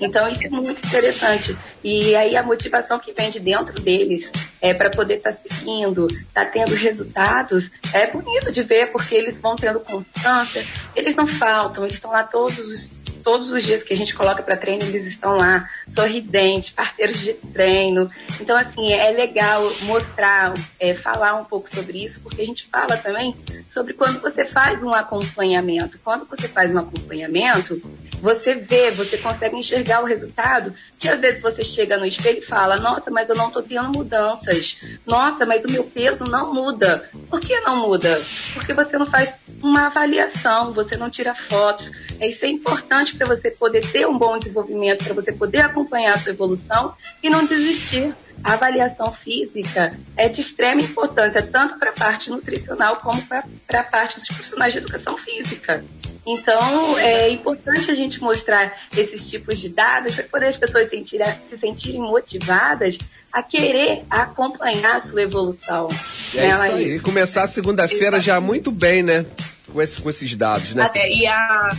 Então 0.00 0.28
isso 0.28 0.46
é 0.46 0.48
muito 0.48 0.86
interessante. 0.86 1.56
E 1.82 2.14
aí 2.14 2.36
a 2.36 2.42
motivação 2.42 2.98
que 2.98 3.12
vem 3.12 3.30
de 3.30 3.40
dentro 3.40 3.80
deles 3.80 4.30
é 4.60 4.72
para 4.72 4.90
poder 4.90 5.16
estar 5.16 5.32
seguindo, 5.32 6.08
tá 6.32 6.44
tendo 6.44 6.74
resultados, 6.74 7.70
é 7.92 8.10
bonito 8.10 8.50
de 8.50 8.62
ver 8.62 8.92
porque 8.92 9.14
eles 9.14 9.38
vão 9.38 9.56
tendo 9.56 9.80
constância. 9.80 10.66
Eles 10.94 11.14
não 11.14 11.26
faltam, 11.26 11.84
eles 11.84 11.96
estão 11.96 12.10
lá 12.10 12.22
todos 12.22 12.58
os 12.58 13.03
todos 13.24 13.50
os 13.50 13.64
dias 13.64 13.82
que 13.82 13.94
a 13.94 13.96
gente 13.96 14.14
coloca 14.14 14.42
para 14.42 14.56
treino, 14.56 14.84
eles 14.84 15.06
estão 15.06 15.36
lá, 15.36 15.68
sorridentes, 15.88 16.70
parceiros 16.70 17.18
de 17.18 17.32
treino. 17.32 18.10
Então, 18.40 18.54
assim, 18.56 18.92
é 18.92 19.10
legal 19.10 19.62
mostrar, 19.82 20.52
é, 20.78 20.92
falar 20.92 21.34
um 21.34 21.44
pouco 21.44 21.68
sobre 21.68 22.04
isso, 22.04 22.20
porque 22.20 22.42
a 22.42 22.46
gente 22.46 22.68
fala 22.70 22.96
também 22.98 23.34
sobre 23.68 23.94
quando 23.94 24.20
você 24.20 24.44
faz 24.44 24.84
um 24.84 24.92
acompanhamento. 24.92 25.98
Quando 26.04 26.26
você 26.26 26.46
faz 26.46 26.74
um 26.74 26.78
acompanhamento, 26.78 27.80
você 28.20 28.54
vê, 28.54 28.90
você 28.90 29.18
consegue 29.18 29.56
enxergar 29.56 30.02
o 30.02 30.06
resultado, 30.06 30.74
que 30.98 31.08
às 31.08 31.20
vezes 31.20 31.42
você 31.42 31.64
chega 31.64 31.98
no 31.98 32.06
espelho 32.06 32.38
e 32.38 32.42
fala, 32.42 32.76
nossa, 32.76 33.10
mas 33.10 33.28
eu 33.28 33.36
não 33.36 33.48
estou 33.48 33.62
tendo 33.62 33.90
mudanças. 33.90 34.78
Nossa, 35.06 35.44
mas 35.44 35.64
o 35.64 35.70
meu 35.70 35.84
peso 35.84 36.24
não 36.24 36.52
muda. 36.52 37.08
Por 37.28 37.40
que 37.40 37.58
não 37.60 37.86
muda? 37.86 38.20
Porque 38.52 38.72
você 38.72 38.96
não 38.96 39.06
faz 39.06 39.34
uma 39.62 39.86
avaliação, 39.86 40.72
você 40.72 40.96
não 40.96 41.10
tira 41.10 41.34
fotos. 41.34 41.90
Isso 42.20 42.44
é 42.44 42.48
importante 42.48 43.13
para 43.16 43.26
você 43.26 43.50
poder 43.50 43.80
ter 43.90 44.06
um 44.06 44.16
bom 44.18 44.38
desenvolvimento, 44.38 45.04
para 45.04 45.14
você 45.14 45.32
poder 45.32 45.60
acompanhar 45.60 46.14
a 46.14 46.18
sua 46.18 46.32
evolução 46.32 46.94
e 47.22 47.30
não 47.30 47.44
desistir. 47.46 48.14
A 48.42 48.54
avaliação 48.54 49.10
física 49.12 49.96
é 50.16 50.28
de 50.28 50.40
extrema 50.40 50.80
importância, 50.82 51.40
tanto 51.42 51.78
para 51.78 51.90
a 51.90 51.94
parte 51.94 52.28
nutricional 52.30 52.96
como 52.96 53.22
para 53.22 53.44
a 53.80 53.82
parte 53.84 54.18
dos 54.18 54.28
profissionais 54.28 54.72
de 54.72 54.80
educação 54.80 55.16
física. 55.16 55.82
Então, 56.26 56.98
é 56.98 57.30
importante 57.30 57.90
a 57.90 57.94
gente 57.94 58.20
mostrar 58.20 58.72
esses 58.96 59.26
tipos 59.30 59.58
de 59.58 59.68
dados 59.68 60.14
para 60.14 60.24
poder 60.24 60.46
as 60.48 60.56
pessoas 60.56 60.88
sentirem, 60.90 61.26
se 61.48 61.56
sentirem 61.58 62.00
motivadas 62.00 62.98
a 63.32 63.42
querer 63.42 64.04
acompanhar 64.10 64.96
a 64.96 65.00
sua 65.00 65.22
evolução. 65.22 65.88
E 66.34 66.38
é 66.38 66.48
isso 66.48 66.58
Né, 66.58 66.64
aí. 66.64 66.70
Laís? 66.72 67.02
Começar 67.02 67.42
a 67.44 67.48
segunda-feira 67.48 68.18
já 68.20 68.40
muito 68.40 68.70
bem, 68.70 69.02
né? 69.02 69.24
Com, 69.72 69.80
esse- 69.82 70.00
com 70.00 70.08
esses 70.10 70.34
dados, 70.34 70.74
né? 70.74 70.82
Até- 70.82 71.08
e 71.10 71.26
a, 71.26 71.76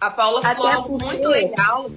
a 0.00 0.10
Paula 0.10 0.42
falou 0.42 0.66
Até 0.66 0.76
algo 0.76 0.88
porque- 0.90 1.04
muito 1.04 1.28
legal. 1.28 1.90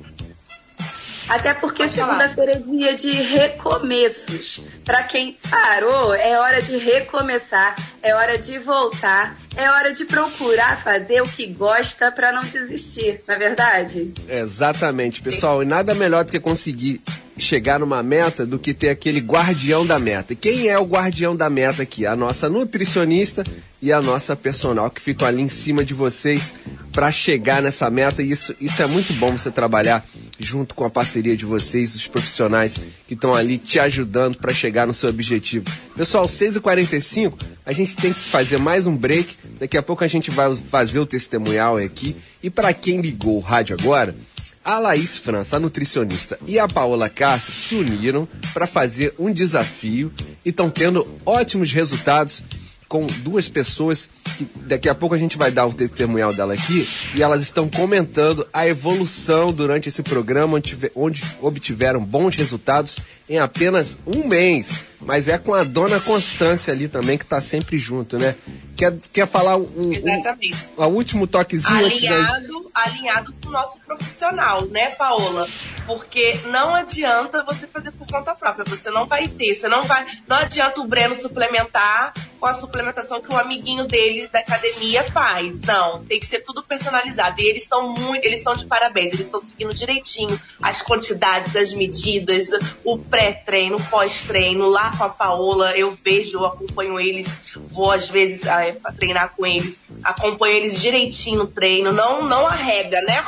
Até 1.30 1.54
porque 1.54 1.88
segunda-feira 1.88 2.54
é 2.54 2.56
dia 2.56 2.96
de 2.98 3.12
recomeços. 3.12 4.62
Para 4.84 5.04
quem 5.04 5.38
parou, 5.50 6.14
é 6.14 6.38
hora 6.38 6.62
de 6.62 6.76
recomeçar, 6.78 7.76
é 8.02 8.14
hora 8.14 8.38
de 8.38 8.58
voltar, 8.60 9.38
é 9.56 9.70
hora 9.70 9.94
de 9.94 10.04
procurar 10.04 10.84
fazer 10.84 11.22
o 11.22 11.28
que 11.30 11.48
gosta 11.48 12.12
para 12.12 12.34
não 12.34 12.42
desistir, 12.42 13.22
não 13.26 13.36
é 13.36 13.38
verdade? 13.38 14.12
Exatamente, 14.28 15.22
pessoal. 15.22 15.64
E 15.64 15.66
nada 15.66 15.94
melhor 15.94 16.26
do 16.26 16.32
que 16.32 16.40
conseguir 16.40 17.02
chegar 17.38 17.80
numa 17.80 18.04
meta 18.04 18.46
do 18.46 18.60
que 18.60 18.74
ter 18.74 18.90
aquele 18.90 19.20
guardião 19.20 19.86
da 19.86 19.98
meta. 19.98 20.34
E 20.34 20.36
quem 20.36 20.68
é 20.68 20.78
o 20.78 20.86
guardião 20.86 21.36
da 21.36 21.50
meta 21.50 21.84
aqui? 21.84 22.06
A 22.06 22.16
nossa 22.16 22.50
nutricionista 22.50 23.44
e 23.82 23.92
a 23.92 24.02
nossa 24.02 24.36
personal 24.36 24.90
que 24.90 25.02
ficam 25.02 25.28
ali 25.28 25.42
em 25.42 25.48
cima 25.48 25.84
de 25.84 25.94
vocês 25.94 26.54
para 26.92 27.12
chegar 27.12 27.62
nessa 27.62 27.90
meta. 27.90 28.22
E 28.22 28.30
isso, 28.30 28.56
isso 28.62 28.82
é 28.82 28.86
muito 28.86 29.14
bom 29.14 29.38
você 29.38 29.50
trabalhar 29.50 30.06
junto 30.38 30.76
com 30.76 30.86
a 30.86 30.90
parceria 30.90 31.36
de 31.36 31.46
vocês, 31.46 31.96
os 31.96 32.08
profissionais 32.08 32.80
que 33.08 33.14
estão 33.14 33.34
ali 33.34 33.58
te 33.58 33.80
ajudando 33.80 34.38
para 34.38 34.54
chegar 34.54 34.86
no 34.86 34.94
seu 34.94 35.10
objetivo. 35.10 35.66
Pessoal, 35.96 36.26
6h45, 36.26 37.34
a 37.66 37.74
gente 37.74 37.96
tem 37.96 38.14
que 38.14 38.20
fazer 38.20 38.58
mais 38.58 38.86
um 38.86 38.96
break. 38.96 39.36
Daqui 39.60 39.78
a 39.78 39.84
pouco 39.84 40.04
a 40.04 40.08
gente 40.08 40.30
vai 40.30 40.54
fazer 40.56 41.00
o 41.00 41.06
testemunhal 41.06 41.78
aqui. 41.78 42.16
E 42.44 42.50
para 42.50 42.74
quem 42.74 43.02
ligou 43.02 43.38
o 43.38 43.40
rádio 43.40 43.78
agora, 43.80 44.16
a 44.64 44.78
Laís 44.78 45.18
França, 45.18 45.58
a 45.58 45.60
nutricionista, 45.60 46.38
e 46.46 46.60
a 46.60 46.68
Paola 46.68 47.10
Castro 47.10 47.54
se 47.54 47.76
uniram 47.76 48.28
para 48.54 48.68
fazer 48.68 49.14
um 49.18 49.32
desafio 49.32 50.12
e 50.46 50.50
estão 50.50 50.70
tendo 50.70 51.08
ótimos 51.26 51.72
resultados 51.72 52.44
com 52.88 53.08
duas 53.24 53.48
pessoas 53.48 54.10
que 54.38 54.46
daqui 54.66 54.90
a 54.90 54.94
pouco 54.94 55.16
a 55.16 55.18
gente 55.18 55.38
vai 55.38 55.50
dar 55.50 55.66
o 55.66 55.74
testemunhal 55.74 56.34
dela 56.34 56.54
aqui 56.54 56.86
e 57.16 57.24
elas 57.24 57.42
estão 57.42 57.70
comentando 57.70 58.46
a 58.52 58.68
evolução 58.68 59.54
durante 59.54 59.88
esse 59.88 60.04
programa 60.04 60.58
onde, 60.58 60.92
onde 60.94 61.24
obtiveram 61.40 62.04
bons 62.04 62.36
resultados 62.36 62.98
em 63.30 63.40
apenas 63.40 63.98
um 64.06 64.28
mês. 64.28 64.91
Mas 65.02 65.28
é 65.28 65.38
com 65.38 65.54
a 65.54 65.64
dona 65.64 66.00
Constância 66.00 66.74
ali 66.74 66.88
também 66.88 67.18
que 67.18 67.24
está 67.24 67.42
sempre 67.42 67.78
junto, 67.78 68.18
né? 68.18 68.36
Quer, 68.76 68.98
quer 69.12 69.28
falar 69.28 69.58
um, 69.58 69.92
Exatamente. 69.92 70.74
o 70.76 70.86
último 70.86 71.28
toquezinho 71.28 71.86
Alinhado, 71.86 72.72
alinhado 72.74 73.34
com 73.42 73.50
o 73.50 73.52
nosso 73.52 73.80
profissional, 73.82 74.66
né, 74.68 74.90
Paola? 74.92 75.48
Porque 75.86 76.40
não 76.46 76.74
adianta 76.74 77.44
você 77.44 77.68
fazer 77.68 77.92
por 77.92 78.08
conta 78.08 78.34
própria, 78.34 78.64
você 78.66 78.90
não 78.90 79.08
vai 79.08 79.28
ter, 79.28 79.54
você 79.54 79.68
não 79.68 79.84
vai. 79.84 80.06
Não 80.28 80.38
adianta 80.38 80.80
o 80.80 80.88
Breno 80.88 81.16
suplementar 81.16 82.14
com 82.40 82.46
a 82.46 82.54
suplementação 82.54 83.22
que 83.22 83.32
o 83.32 83.38
amiguinho 83.38 83.86
dele 83.86 84.28
da 84.28 84.40
academia 84.40 85.04
faz. 85.04 85.60
Não, 85.62 86.04
tem 86.06 86.20
que 86.20 86.26
ser 86.26 86.40
tudo 86.40 86.64
personalizado. 86.64 87.42
E 87.42 87.46
eles 87.46 87.64
estão 87.64 87.90
muito, 87.90 88.26
eles 88.26 88.40
estão 88.40 88.56
de 88.56 88.66
parabéns, 88.66 89.14
eles 89.14 89.26
estão 89.26 89.40
seguindo 89.40 89.74
direitinho 89.74 90.40
as 90.62 90.82
quantidades, 90.82 91.56
as 91.56 91.74
medidas, 91.74 92.50
o 92.84 92.98
pré-treino, 92.98 93.78
o 93.78 93.84
pós-treino, 93.84 94.70
lá 94.70 94.91
com 94.98 95.04
a 95.04 95.10
Paola, 95.10 95.78
eu 95.78 95.92
vejo, 95.92 96.38
eu 96.38 96.46
acompanho 96.46 97.00
eles, 97.00 97.28
vou 97.70 97.92
às 97.92 98.10
vezes 98.10 98.48
ah, 98.48 98.62
pra 98.82 98.92
treinar 98.92 99.34
com 99.36 99.46
eles, 99.46 99.80
acompanho 100.04 100.56
eles 100.56 100.80
direitinho 100.80 101.40
no 101.40 101.48
treino, 101.48 101.92
não, 101.92 102.28
não 102.28 102.46
arrega, 102.46 103.02
né? 103.02 103.24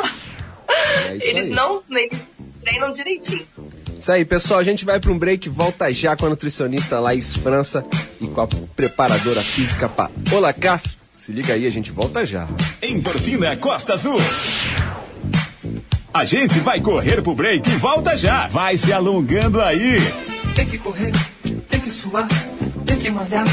É 1.08 1.16
isso 1.16 1.28
eles 1.28 1.44
aí. 1.44 1.50
não, 1.50 1.82
eles 1.90 2.32
treinam 2.62 2.92
direitinho. 2.92 3.48
Isso 3.98 4.12
aí, 4.12 4.26
pessoal. 4.26 4.60
A 4.60 4.64
gente 4.64 4.84
vai 4.84 5.00
para 5.00 5.12
um 5.12 5.18
break. 5.18 5.48
Volta 5.50 5.92
já 5.94 6.16
com 6.16 6.26
a 6.26 6.30
nutricionista 6.30 7.00
Laís 7.00 7.36
França 7.36 7.86
e 8.20 8.28
com 8.28 8.42
a 8.42 8.48
preparadora 8.48 9.42
física 9.42 9.88
Paola 9.88 10.52
Castro. 10.52 10.98
Se 11.12 11.32
liga 11.32 11.54
aí, 11.54 11.68
a 11.68 11.70
gente 11.70 11.92
volta 11.92 12.26
já. 12.26 12.48
Endorfina 12.82 13.56
Costa 13.56 13.94
Azul. 13.94 14.18
A 16.14 16.26
gente 16.26 16.60
vai 16.60 16.82
correr 16.82 17.22
pro 17.22 17.34
break 17.34 17.70
e 17.70 17.76
volta 17.76 18.18
já. 18.18 18.48
Vai 18.48 18.78
se 18.78 18.92
alongando 18.92 19.62
aí. 19.62 19.98
Tem 20.56 20.66
que 20.66 20.78
correr, 20.78 21.12
suar, 21.94 22.28
tem 22.86 22.98
que 22.98 23.10
malhar. 23.10 23.46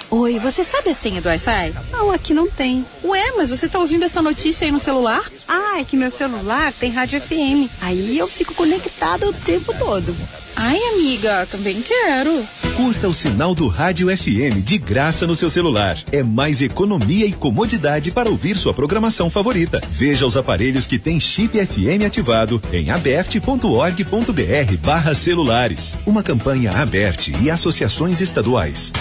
Oi, 0.09 0.37
você 0.37 0.63
sabe 0.63 0.91
a 0.91 0.93
senha 0.93 1.19
do 1.21 1.27
Wi-Fi? 1.27 1.73
Não, 1.91 2.11
aqui 2.11 2.35
não 2.35 2.47
tem. 2.47 2.85
Ué, 3.03 3.33
mas 3.35 3.49
você 3.49 3.67
tá 3.67 3.79
ouvindo 3.79 4.05
essa 4.05 4.21
notícia 4.21 4.65
aí 4.65 4.71
no 4.71 4.77
celular? 4.77 5.23
Ah, 5.47 5.79
é 5.79 5.83
que 5.83 5.97
meu 5.97 6.11
celular 6.11 6.71
tem 6.73 6.91
rádio 6.91 7.19
FM. 7.19 7.67
Aí 7.81 8.19
eu 8.19 8.27
fico 8.27 8.53
conectada 8.53 9.27
o 9.27 9.33
tempo 9.33 9.73
todo. 9.79 10.15
Ai, 10.55 10.77
amiga, 10.93 11.45
também 11.47 11.81
quero. 11.81 12.45
Curta 12.75 13.07
o 13.07 13.13
sinal 13.13 13.53
do 13.55 13.67
Rádio 13.67 14.15
FM 14.15 14.63
de 14.63 14.77
graça 14.77 15.27
no 15.27 15.35
seu 15.35 15.49
celular. 15.49 15.97
É 16.11 16.23
mais 16.23 16.61
economia 16.61 17.25
e 17.25 17.33
comodidade 17.33 18.11
para 18.11 18.29
ouvir 18.29 18.57
sua 18.57 18.73
programação 18.73 19.29
favorita. 19.29 19.81
Veja 19.89 20.25
os 20.25 20.37
aparelhos 20.37 20.87
que 20.87 20.99
têm 20.99 21.19
chip 21.19 21.53
FM 21.65 22.05
ativado 22.05 22.61
em 22.71 22.89
aberte.org.br 22.89 24.77
barra 24.81 25.13
celulares. 25.13 25.97
Uma 26.05 26.23
campanha 26.23 26.71
aberte 26.71 27.33
e 27.41 27.49
associações 27.49 28.21
estaduais. 28.21 28.91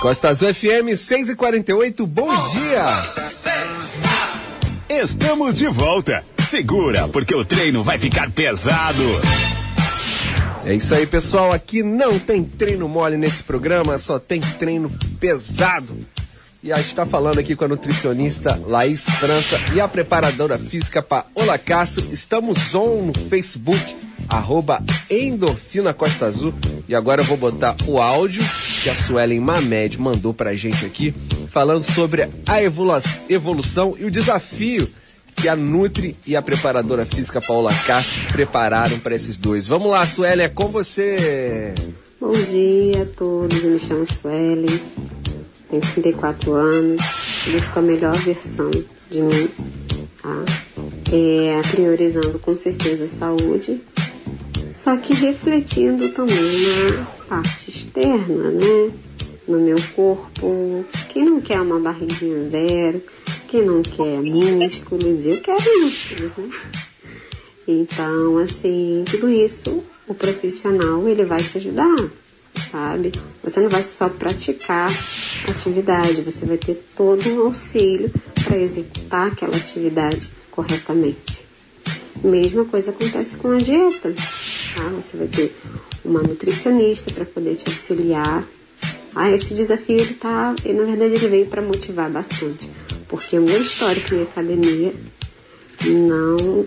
Costa 0.00 0.28
Azul 0.28 0.52
FM 0.52 0.96
6 0.96 1.30
e 1.30 1.34
48 1.34 2.06
bom 2.06 2.46
dia! 2.48 3.34
Estamos 4.88 5.56
de 5.56 5.66
volta. 5.68 6.22
Segura, 6.48 7.08
porque 7.08 7.34
o 7.34 7.44
treino 7.44 7.82
vai 7.82 7.98
ficar 7.98 8.30
pesado. 8.30 9.02
É 10.64 10.74
isso 10.74 10.94
aí, 10.94 11.06
pessoal. 11.06 11.52
Aqui 11.52 11.82
não 11.82 12.18
tem 12.18 12.42
treino 12.42 12.88
mole 12.88 13.16
nesse 13.16 13.44
programa, 13.44 13.98
só 13.98 14.18
tem 14.18 14.40
treino 14.40 14.90
pesado. 15.20 15.96
E 16.62 16.72
a 16.72 16.76
gente 16.76 16.86
está 16.86 17.04
falando 17.04 17.38
aqui 17.38 17.54
com 17.54 17.66
a 17.66 17.68
nutricionista 17.68 18.58
Laís 18.66 19.02
França 19.02 19.60
e 19.74 19.80
a 19.80 19.86
preparadora 19.86 20.58
física 20.58 21.02
Paola 21.02 21.58
Castro. 21.58 22.06
Estamos 22.10 22.74
on 22.74 23.02
no 23.02 23.12
Facebook, 23.28 23.78
arroba 24.30 24.82
Endorfina 25.10 25.92
Costa 25.92 26.24
Azul. 26.26 26.54
E 26.88 26.94
agora 26.94 27.20
eu 27.20 27.26
vou 27.26 27.36
botar 27.36 27.76
o 27.86 28.00
áudio 28.00 28.42
que 28.82 28.88
a 28.88 28.94
Suelen 28.94 29.40
Mamed 29.40 30.00
mandou 30.00 30.32
pra 30.32 30.54
gente 30.54 30.86
aqui, 30.86 31.14
falando 31.50 31.82
sobre 31.82 32.30
a 32.46 32.62
evolu- 32.62 33.02
evolução 33.28 33.94
e 33.98 34.06
o 34.06 34.10
desafio 34.10 34.90
que 35.34 35.48
a 35.48 35.56
Nutri 35.56 36.16
e 36.26 36.36
a 36.36 36.42
preparadora 36.42 37.04
física 37.04 37.40
Paola 37.40 37.72
Castro 37.86 38.20
prepararam 38.32 38.98
para 38.98 39.14
esses 39.14 39.36
dois. 39.36 39.66
Vamos 39.66 39.90
lá, 39.90 40.06
Suelen, 40.06 40.46
é 40.46 40.48
com 40.48 40.68
você. 40.68 41.74
Bom 42.20 42.32
dia 42.32 43.02
a 43.02 43.06
todos, 43.06 43.62
eu 43.62 43.70
me 43.72 43.78
chamo 43.78 44.06
Suelen, 44.06 44.80
tenho 45.68 45.82
34 45.82 46.54
anos, 46.54 47.02
busco 47.52 47.78
a 47.78 47.82
melhor 47.82 48.16
versão 48.16 48.70
de 48.70 49.20
mim, 49.20 49.50
tá? 50.22 50.44
É, 51.12 51.60
priorizando 51.70 52.38
com 52.38 52.56
certeza 52.56 53.04
a 53.04 53.08
saúde, 53.08 53.80
só 54.72 54.96
que 54.96 55.12
refletindo 55.12 56.08
também 56.10 56.36
na 56.96 57.04
parte 57.28 57.68
externa, 57.68 58.50
né? 58.50 58.90
No 59.46 59.60
meu 59.60 59.76
corpo, 59.94 60.84
quem 61.10 61.26
não 61.26 61.40
quer 61.40 61.60
uma 61.60 61.78
barriguinha 61.78 62.42
zero, 62.48 63.02
quem 63.54 63.62
não 63.64 63.82
quer 63.82 64.20
músculos, 64.20 65.26
eu 65.26 65.40
quero 65.40 65.80
músculos, 65.80 66.32
né? 66.36 66.50
Então, 67.68 68.36
assim, 68.38 69.04
tudo 69.08 69.30
isso 69.30 69.84
o 70.08 70.14
profissional 70.14 71.08
ele 71.08 71.24
vai 71.24 71.40
te 71.40 71.58
ajudar, 71.58 71.96
sabe? 72.72 73.12
Você 73.44 73.60
não 73.60 73.68
vai 73.68 73.84
só 73.84 74.08
praticar 74.08 74.90
atividade, 75.48 76.22
você 76.22 76.44
vai 76.44 76.58
ter 76.58 76.84
todo 76.96 77.30
um 77.30 77.42
auxílio 77.42 78.10
para 78.42 78.58
executar 78.58 79.28
aquela 79.28 79.56
atividade 79.56 80.32
corretamente. 80.50 81.46
Mesma 82.24 82.64
coisa 82.64 82.90
acontece 82.90 83.36
com 83.36 83.52
a 83.52 83.58
dieta. 83.58 84.12
Tá? 84.74 84.88
Você 84.96 85.16
vai 85.16 85.28
ter 85.28 85.54
uma 86.04 86.24
nutricionista 86.24 87.12
para 87.12 87.24
poder 87.24 87.54
te 87.54 87.68
auxiliar. 87.68 88.44
Ah, 89.14 89.30
esse 89.30 89.54
desafio 89.54 89.96
ele 89.96 90.14
tá, 90.14 90.56
ele, 90.64 90.80
na 90.80 90.84
verdade 90.84 91.14
ele 91.14 91.28
veio 91.28 91.46
para 91.46 91.62
motivar 91.62 92.10
bastante, 92.10 92.68
porque 93.14 93.38
o 93.38 93.42
meu 93.42 93.62
histórico 93.62 94.12
em 94.12 94.22
academia 94.24 94.92
não 95.86 96.66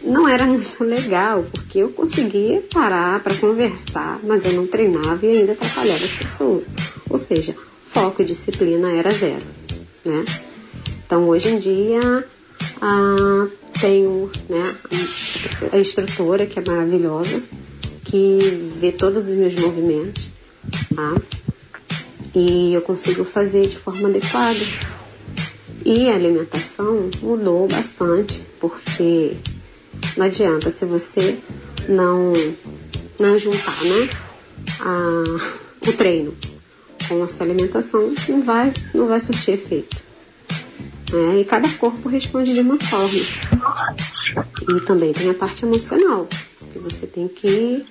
não 0.00 0.28
era 0.28 0.46
muito 0.46 0.84
legal, 0.84 1.44
porque 1.52 1.78
eu 1.78 1.90
conseguia 1.90 2.62
parar 2.72 3.20
para 3.20 3.34
conversar, 3.34 4.20
mas 4.22 4.44
eu 4.44 4.52
não 4.52 4.66
treinava 4.66 5.26
e 5.26 5.38
ainda 5.38 5.52
atrapalhava 5.52 6.04
as 6.04 6.12
pessoas. 6.12 6.66
Ou 7.10 7.18
seja, 7.18 7.54
foco 7.90 8.22
e 8.22 8.24
disciplina 8.24 8.92
era 8.92 9.10
zero, 9.10 9.42
né? 10.04 10.24
Então 11.04 11.28
hoje 11.28 11.48
em 11.48 11.58
dia 11.58 12.24
ah, 12.80 13.48
tenho 13.80 14.30
né, 14.48 14.76
a 15.72 15.78
instrutora 15.78 16.46
que 16.46 16.60
é 16.60 16.62
maravilhosa, 16.64 17.42
que 18.04 18.38
vê 18.78 18.92
todos 18.92 19.26
os 19.26 19.34
meus 19.34 19.56
movimentos, 19.56 20.30
tá? 20.94 21.20
E 22.34 22.72
eu 22.72 22.82
consigo 22.82 23.24
fazer 23.24 23.66
de 23.66 23.76
forma 23.76 24.08
adequada. 24.08 24.60
E 25.84 26.08
a 26.08 26.14
alimentação 26.14 27.10
mudou 27.22 27.68
bastante, 27.68 28.44
porque 28.60 29.36
não 30.16 30.26
adianta 30.26 30.70
se 30.70 30.84
você 30.84 31.38
não, 31.88 32.32
não 33.18 33.38
juntar 33.38 33.84
né, 33.84 34.10
a, 34.80 35.88
o 35.88 35.92
treino 35.92 36.36
com 37.08 37.22
a 37.22 37.28
sua 37.28 37.46
alimentação, 37.46 38.12
não 38.28 38.42
vai, 38.42 38.72
não 38.92 39.08
vai 39.08 39.18
surtir 39.18 39.54
efeito. 39.54 39.96
É, 41.12 41.40
e 41.40 41.44
cada 41.44 41.68
corpo 41.70 42.08
responde 42.08 42.52
de 42.52 42.60
uma 42.60 42.78
forma. 42.78 43.24
E 44.68 44.80
também 44.84 45.12
tem 45.12 45.30
a 45.30 45.34
parte 45.34 45.64
emocional, 45.64 46.28
que 46.72 46.78
você 46.78 47.06
tem 47.06 47.26
que 47.26 47.86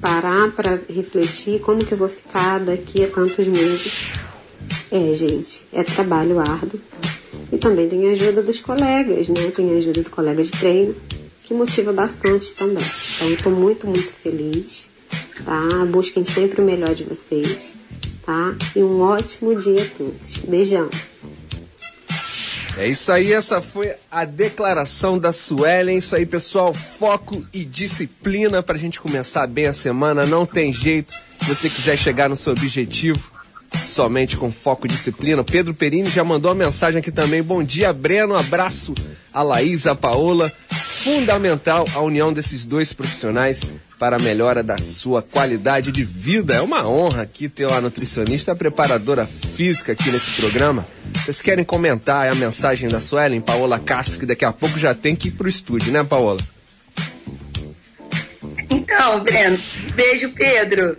parar 0.00 0.50
para 0.52 0.80
refletir 0.88 1.60
como 1.60 1.84
que 1.84 1.92
eu 1.92 1.98
vou 1.98 2.08
ficar 2.08 2.58
daqui 2.58 3.04
a 3.04 3.08
tantos 3.08 3.46
meses. 3.46 4.08
É, 4.90 5.14
gente, 5.14 5.66
é 5.72 5.84
trabalho 5.84 6.40
árduo. 6.40 6.80
Também 7.60 7.88
tem 7.88 8.08
a 8.08 8.12
ajuda 8.12 8.42
dos 8.42 8.58
colegas, 8.60 9.28
né? 9.28 9.50
Tem 9.50 9.74
a 9.74 9.76
ajuda 9.76 10.02
do 10.02 10.10
colega 10.10 10.42
de 10.42 10.50
treino, 10.50 10.94
que 11.44 11.52
motiva 11.52 11.92
bastante 11.92 12.54
também. 12.54 12.84
Então, 13.16 13.30
estou 13.32 13.52
muito, 13.52 13.86
muito 13.86 14.12
feliz, 14.12 14.88
tá? 15.44 15.84
Busquem 15.86 16.24
sempre 16.24 16.62
o 16.62 16.64
melhor 16.64 16.94
de 16.94 17.04
vocês, 17.04 17.74
tá? 18.24 18.54
E 18.74 18.82
um 18.82 19.02
ótimo 19.02 19.54
dia 19.54 19.82
a 19.82 19.86
todos. 19.86 20.36
Beijão. 20.48 20.88
É 22.78 22.88
isso 22.88 23.12
aí, 23.12 23.32
essa 23.32 23.60
foi 23.60 23.92
a 24.10 24.24
declaração 24.24 25.18
da 25.18 25.32
Suelen. 25.32 25.98
Isso 25.98 26.16
aí, 26.16 26.24
pessoal, 26.24 26.72
foco 26.72 27.46
e 27.52 27.62
disciplina 27.62 28.62
pra 28.62 28.78
gente 28.78 29.00
começar 29.02 29.46
bem 29.46 29.66
a 29.66 29.72
semana. 29.72 30.24
Não 30.24 30.46
tem 30.46 30.72
jeito. 30.72 31.12
Se 31.40 31.46
você 31.46 31.68
quiser 31.68 31.98
chegar 31.98 32.30
no 32.30 32.36
seu 32.36 32.52
objetivo, 32.52 33.30
somente 33.78 34.36
com 34.36 34.50
foco 34.50 34.86
e 34.86 34.88
disciplina. 34.88 35.44
Pedro 35.44 35.74
Perini 35.74 36.08
já 36.08 36.24
mandou 36.24 36.50
uma 36.50 36.64
mensagem 36.64 37.00
aqui 37.00 37.10
também. 37.10 37.42
Bom 37.42 37.62
dia, 37.62 37.92
Breno. 37.92 38.36
Abraço 38.36 38.94
a 39.32 39.42
Laís, 39.42 39.86
a 39.86 39.94
Paola. 39.94 40.50
Fundamental 40.70 41.86
a 41.94 42.00
união 42.00 42.32
desses 42.32 42.64
dois 42.64 42.92
profissionais 42.92 43.60
para 43.98 44.16
a 44.16 44.18
melhora 44.18 44.62
da 44.62 44.78
sua 44.78 45.22
qualidade 45.22 45.92
de 45.92 46.04
vida. 46.04 46.54
É 46.54 46.60
uma 46.60 46.88
honra 46.88 47.22
aqui 47.22 47.48
ter 47.48 47.66
uma 47.66 47.80
nutricionista, 47.80 48.52
a 48.52 48.56
preparadora 48.56 49.26
física 49.26 49.92
aqui 49.92 50.10
nesse 50.10 50.32
programa. 50.32 50.86
Vocês 51.14 51.42
querem 51.42 51.64
comentar 51.64 52.30
a 52.30 52.34
mensagem 52.34 52.88
da 52.88 53.00
Suelen, 53.00 53.40
Paola 53.40 53.78
Castro, 53.78 54.20
que 54.20 54.26
daqui 54.26 54.44
a 54.44 54.52
pouco 54.52 54.78
já 54.78 54.94
tem 54.94 55.14
que 55.14 55.28
ir 55.28 55.32
pro 55.32 55.48
estúdio, 55.48 55.92
né, 55.92 56.02
Paola? 56.04 56.40
Então, 58.70 59.22
Breno, 59.22 59.58
beijo, 59.94 60.30
Pedro. 60.32 60.96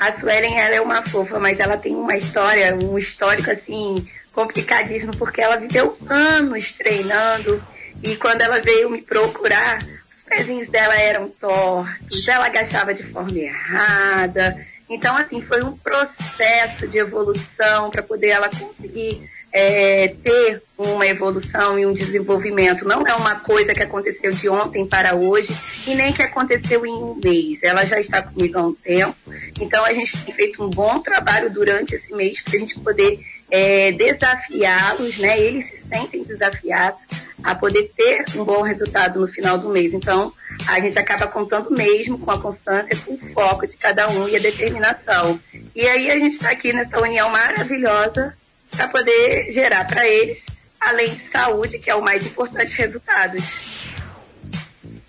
A 0.00 0.12
Suelen, 0.12 0.58
ela 0.58 0.74
é 0.74 0.80
uma 0.80 1.02
fofa, 1.02 1.38
mas 1.38 1.58
ela 1.58 1.76
tem 1.76 1.94
uma 1.94 2.16
história, 2.16 2.74
um 2.74 2.96
histórico, 2.98 3.50
assim, 3.50 4.06
complicadíssimo, 4.32 5.16
porque 5.16 5.40
ela 5.40 5.56
viveu 5.56 5.96
anos 6.08 6.72
treinando 6.72 7.62
e 8.02 8.14
quando 8.16 8.42
ela 8.42 8.60
veio 8.60 8.90
me 8.90 9.02
procurar, 9.02 9.84
os 10.14 10.22
pezinhos 10.22 10.68
dela 10.68 10.96
eram 10.96 11.28
tortos, 11.28 12.28
ela 12.28 12.46
agachava 12.46 12.94
de 12.94 13.02
forma 13.02 13.36
errada. 13.36 14.64
Então, 14.88 15.16
assim, 15.16 15.40
foi 15.40 15.62
um 15.62 15.76
processo 15.76 16.86
de 16.86 16.98
evolução 16.98 17.90
para 17.90 18.02
poder 18.02 18.28
ela 18.28 18.48
conseguir 18.48 19.28
é, 19.52 20.08
ter 20.22 20.62
uma 20.76 21.06
evolução 21.06 21.78
e 21.78 21.84
um 21.84 21.92
desenvolvimento. 21.92 22.86
Não 22.86 23.02
é 23.02 23.14
uma 23.14 23.36
coisa 23.40 23.74
que 23.74 23.82
aconteceu 23.82 24.30
de 24.30 24.48
ontem 24.48 24.86
para 24.86 25.14
hoje 25.16 25.54
e 25.86 25.94
nem 25.94 26.12
que 26.12 26.22
aconteceu 26.22 26.86
em 26.86 26.92
um 26.92 27.14
mês. 27.22 27.62
Ela 27.62 27.84
já 27.84 27.98
está 27.98 28.22
comigo 28.22 28.58
há 28.58 28.62
um 28.62 28.74
tempo. 28.74 29.16
Então 29.60 29.84
a 29.84 29.92
gente 29.92 30.16
tem 30.24 30.34
feito 30.34 30.62
um 30.62 30.70
bom 30.70 31.00
trabalho 31.00 31.50
durante 31.50 31.94
esse 31.94 32.14
mês 32.14 32.40
para 32.40 32.56
a 32.56 32.60
gente 32.60 32.78
poder 32.78 33.18
é, 33.50 33.90
desafiá-los, 33.92 35.18
né? 35.18 35.40
Eles 35.40 35.66
se 35.66 35.78
sentem 35.88 36.22
desafiados 36.22 37.02
a 37.42 37.54
poder 37.54 37.90
ter 37.96 38.24
um 38.36 38.44
bom 38.44 38.62
resultado 38.62 39.18
no 39.18 39.26
final 39.26 39.58
do 39.58 39.70
mês. 39.70 39.92
Então 39.92 40.32
a 40.68 40.78
gente 40.78 40.98
acaba 40.98 41.26
contando 41.26 41.70
mesmo 41.70 42.18
com 42.18 42.30
a 42.30 42.40
constância, 42.40 42.96
com 43.04 43.14
o 43.14 43.18
foco 43.18 43.66
de 43.66 43.76
cada 43.76 44.08
um 44.10 44.28
e 44.28 44.36
a 44.36 44.40
determinação. 44.40 45.40
E 45.74 45.86
aí 45.86 46.10
a 46.10 46.18
gente 46.18 46.34
está 46.34 46.50
aqui 46.50 46.72
nessa 46.72 47.00
união 47.00 47.30
maravilhosa 47.30 48.37
para 48.70 48.88
poder 48.88 49.50
gerar 49.50 49.86
para 49.86 50.06
eles, 50.06 50.46
além 50.80 51.14
de 51.14 51.28
saúde, 51.30 51.78
que 51.78 51.90
é 51.90 51.94
o 51.94 52.02
mais 52.02 52.26
importante, 52.26 52.76
resultados. 52.76 53.44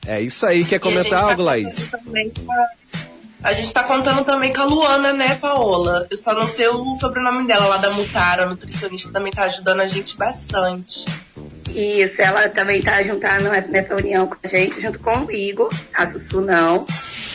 É 0.06 0.22
isso 0.22 0.46
aí. 0.46 0.66
Quer 0.66 0.80
comentar 0.80 1.20
algo, 1.20 1.38
tá 1.38 1.44
Laís? 1.44 1.92
A 3.42 3.54
gente 3.54 3.74
tá 3.74 3.84
contando 3.84 4.26
também 4.26 4.52
com 4.52 4.62
a 4.62 4.66
Luana, 4.66 5.14
né, 5.14 5.36
Paola? 5.36 6.06
Eu 6.10 6.18
só 6.18 6.34
não 6.34 6.46
sei 6.46 6.68
o 6.68 6.94
sobrenome 6.94 7.48
dela 7.48 7.68
lá 7.68 7.78
da 7.78 7.92
Mutara, 7.92 8.44
a 8.44 8.46
nutricionista 8.46 9.12
também 9.12 9.32
tá 9.32 9.44
ajudando 9.44 9.80
a 9.80 9.88
gente 9.88 10.18
bastante. 10.18 11.06
Isso, 11.74 12.22
ela 12.22 12.50
também 12.50 12.82
tá 12.82 13.02
juntando 13.02 13.50
nessa 13.70 13.96
união 13.96 14.28
com 14.28 14.36
a 14.44 14.48
gente, 14.48 14.82
junto 14.82 15.00
com 15.00 15.26
o 15.26 15.32
Igor, 15.32 15.70
a 15.94 16.06
Sussu 16.06 16.42
não. 16.42 16.86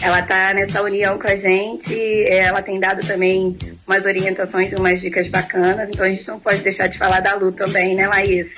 Ela 0.00 0.22
tá 0.22 0.54
nessa 0.54 0.82
união 0.82 1.18
com 1.18 1.26
a 1.26 1.36
gente, 1.36 1.94
ela 2.28 2.60
tem 2.62 2.78
dado 2.78 3.06
também 3.06 3.56
umas 3.86 4.04
orientações 4.04 4.72
e 4.72 4.74
umas 4.74 5.00
dicas 5.00 5.28
bacanas, 5.28 5.88
então 5.88 6.04
a 6.04 6.08
gente 6.08 6.26
não 6.28 6.40
pode 6.40 6.58
deixar 6.58 6.88
de 6.88 6.98
falar 6.98 7.20
da 7.20 7.34
Lu 7.34 7.52
também, 7.52 7.94
né, 7.94 8.06
Laís? 8.06 8.48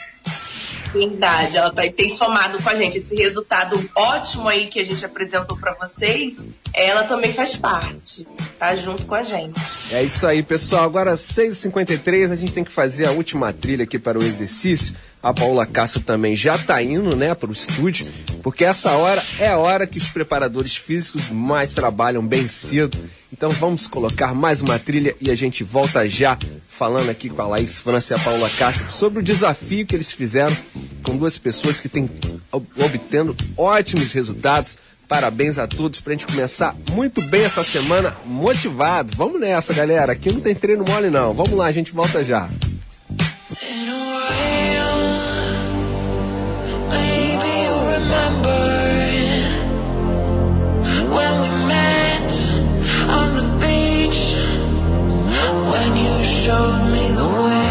Verdade, 0.92 1.58
ela 1.58 1.70
tá, 1.70 1.82
tem 1.94 2.08
somado 2.08 2.62
com 2.62 2.70
a 2.70 2.74
gente 2.74 2.98
esse 2.98 3.14
resultado 3.14 3.90
ótimo 3.94 4.48
aí 4.48 4.66
que 4.66 4.80
a 4.80 4.84
gente 4.84 5.04
apresentou 5.04 5.56
para 5.56 5.74
vocês. 5.74 6.42
Ela 6.72 7.04
também 7.04 7.32
faz 7.32 7.56
parte, 7.56 8.26
tá 8.58 8.74
junto 8.74 9.04
com 9.04 9.14
a 9.14 9.22
gente. 9.22 9.60
É 9.90 10.02
isso 10.02 10.26
aí, 10.26 10.42
pessoal. 10.42 10.84
Agora, 10.84 11.14
6h53, 11.14 12.30
a 12.30 12.36
gente 12.36 12.52
tem 12.52 12.64
que 12.64 12.72
fazer 12.72 13.06
a 13.06 13.10
última 13.10 13.52
trilha 13.52 13.84
aqui 13.84 13.98
para 13.98 14.18
o 14.18 14.22
exercício. 14.22 14.94
A 15.28 15.34
Paula 15.34 15.66
Castro 15.66 16.00
também 16.02 16.36
já 16.36 16.56
tá 16.56 16.80
indo, 16.80 17.16
né, 17.16 17.34
para 17.34 17.50
o 17.50 17.52
estúdio, 17.52 18.06
porque 18.44 18.64
essa 18.64 18.92
hora 18.92 19.20
é 19.40 19.48
a 19.48 19.58
hora 19.58 19.84
que 19.84 19.98
os 19.98 20.08
preparadores 20.08 20.76
físicos 20.76 21.28
mais 21.28 21.74
trabalham 21.74 22.24
bem 22.24 22.46
cedo. 22.46 22.96
Então 23.32 23.50
vamos 23.50 23.88
colocar 23.88 24.32
mais 24.34 24.60
uma 24.60 24.78
trilha 24.78 25.16
e 25.20 25.28
a 25.28 25.34
gente 25.34 25.64
volta 25.64 26.08
já 26.08 26.38
falando 26.68 27.10
aqui 27.10 27.28
com 27.28 27.42
a 27.42 27.46
Laís 27.48 27.80
França 27.80 28.14
e 28.14 28.16
a 28.16 28.20
Paula 28.20 28.48
Castro 28.50 28.86
sobre 28.86 29.18
o 29.18 29.22
desafio 29.22 29.84
que 29.84 29.96
eles 29.96 30.12
fizeram 30.12 30.56
com 31.02 31.16
duas 31.16 31.36
pessoas 31.36 31.80
que 31.80 31.88
têm 31.88 32.08
ob- 32.52 32.66
obtendo 32.84 33.34
ótimos 33.56 34.12
resultados. 34.12 34.76
Parabéns 35.08 35.58
a 35.58 35.66
todos 35.66 36.00
pra 36.00 36.12
gente 36.12 36.26
começar 36.26 36.74
muito 36.92 37.20
bem 37.22 37.42
essa 37.42 37.64
semana 37.64 38.16
motivado. 38.24 39.12
Vamos 39.16 39.40
nessa, 39.40 39.74
galera. 39.74 40.12
Aqui 40.12 40.30
não 40.30 40.40
tem 40.40 40.54
treino 40.54 40.84
mole 40.88 41.10
não. 41.10 41.34
Vamos 41.34 41.52
lá, 41.58 41.66
a 41.66 41.72
gente 41.72 41.90
volta 41.90 42.22
já. 42.22 42.48
Maybe 46.96 47.50
you 47.66 47.76
remember 47.96 48.60
when 51.16 51.32
we 51.42 51.50
met 51.74 52.30
on 53.18 53.28
the 53.38 53.46
beach. 53.62 54.22
When 55.72 55.90
you 56.04 56.16
showed 56.42 56.82
me 56.94 57.04
the 57.20 57.28
way 57.44 57.65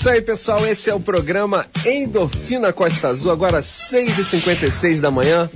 isso 0.00 0.08
aí, 0.08 0.22
pessoal. 0.22 0.66
Esse 0.66 0.88
é 0.88 0.94
o 0.94 0.98
programa 0.98 1.66
Endorfina 1.84 2.72
Costa 2.72 3.08
Azul, 3.08 3.30
agora 3.30 3.60
6h56 3.60 4.98
da 4.98 5.10
manhã. 5.10 5.50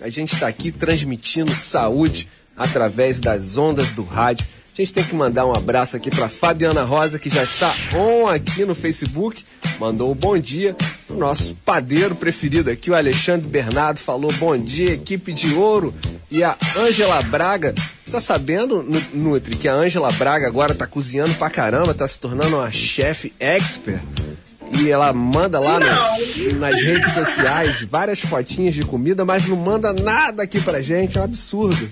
A 0.00 0.08
gente 0.08 0.32
está 0.32 0.48
aqui 0.48 0.72
transmitindo 0.72 1.52
saúde 1.52 2.26
através 2.56 3.20
das 3.20 3.58
ondas 3.58 3.92
do 3.92 4.02
rádio. 4.02 4.46
A 4.72 4.76
gente 4.80 4.94
tem 4.94 5.04
que 5.04 5.14
mandar 5.14 5.44
um 5.44 5.52
abraço 5.52 5.94
aqui 5.94 6.08
para 6.08 6.26
Fabiana 6.26 6.82
Rosa, 6.82 7.18
que 7.18 7.28
já 7.28 7.42
está 7.42 7.74
on 7.94 8.28
aqui 8.28 8.64
no 8.64 8.74
Facebook. 8.74 9.44
Mandou 9.78 10.10
um 10.10 10.14
bom 10.14 10.38
dia. 10.38 10.74
O 11.12 11.18
nosso 11.18 11.54
padeiro 11.64 12.14
preferido 12.14 12.70
aqui, 12.70 12.90
o 12.90 12.94
Alexandre 12.94 13.46
Bernardo, 13.46 13.98
falou 14.00 14.32
bom 14.34 14.56
dia, 14.56 14.92
equipe 14.94 15.32
de 15.32 15.52
ouro. 15.54 15.94
E 16.30 16.42
a 16.42 16.56
Ângela 16.78 17.20
Braga, 17.22 17.74
você 18.02 18.12
tá 18.12 18.20
sabendo, 18.20 18.82
Nu- 18.82 19.02
Nutri, 19.12 19.54
que 19.56 19.68
a 19.68 19.74
Ângela 19.74 20.10
Braga 20.12 20.46
agora 20.46 20.74
tá 20.74 20.86
cozinhando 20.86 21.34
pra 21.34 21.50
caramba, 21.50 21.92
tá 21.92 22.08
se 22.08 22.18
tornando 22.18 22.56
uma 22.56 22.70
chefe 22.72 23.32
expert. 23.38 24.00
E 24.80 24.88
ela 24.90 25.12
manda 25.12 25.60
lá 25.60 25.78
nas, 25.78 26.56
nas 26.58 26.74
redes 26.82 27.12
sociais 27.12 27.82
várias 27.82 28.20
fotinhas 28.20 28.74
de 28.74 28.82
comida, 28.82 29.22
mas 29.22 29.46
não 29.46 29.56
manda 29.56 29.92
nada 29.92 30.42
aqui 30.44 30.58
pra 30.62 30.80
gente, 30.80 31.18
é 31.18 31.20
um 31.20 31.24
absurdo. 31.24 31.90